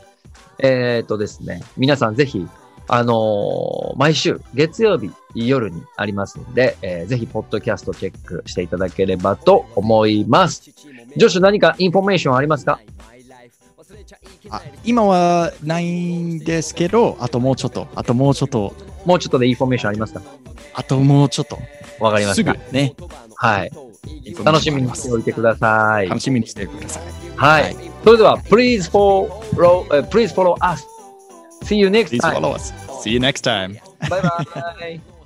[0.58, 2.44] えーっとですね、皆さんぜひ、
[2.92, 10.62] あのー毎週月曜日夜にありますので、えーぜひ、ポッドキャストチェックしていただければと思います。
[11.16, 12.80] ジョシュ何かインフォメーションありますか？
[14.50, 18.74] あ今はないんですけど、あともうちょっと、あともうちょっと、
[19.04, 20.22] もうちょっとでインフォメーションありますか？
[20.74, 21.58] あともうちょっと、
[22.00, 22.52] わかりました。
[22.54, 22.94] すぐね、
[23.36, 23.70] はい。
[24.44, 26.08] 楽しみにしておいてください。
[26.08, 27.02] 楽しみにしてください。
[27.36, 27.62] はい。
[27.62, 29.28] はいそれでは、please follow,、
[29.88, 30.82] uh, please follow us.
[31.62, 32.34] See you next Please time.
[32.34, 32.72] follow us.
[33.02, 33.78] See you next time.
[34.08, 35.00] Bye bye.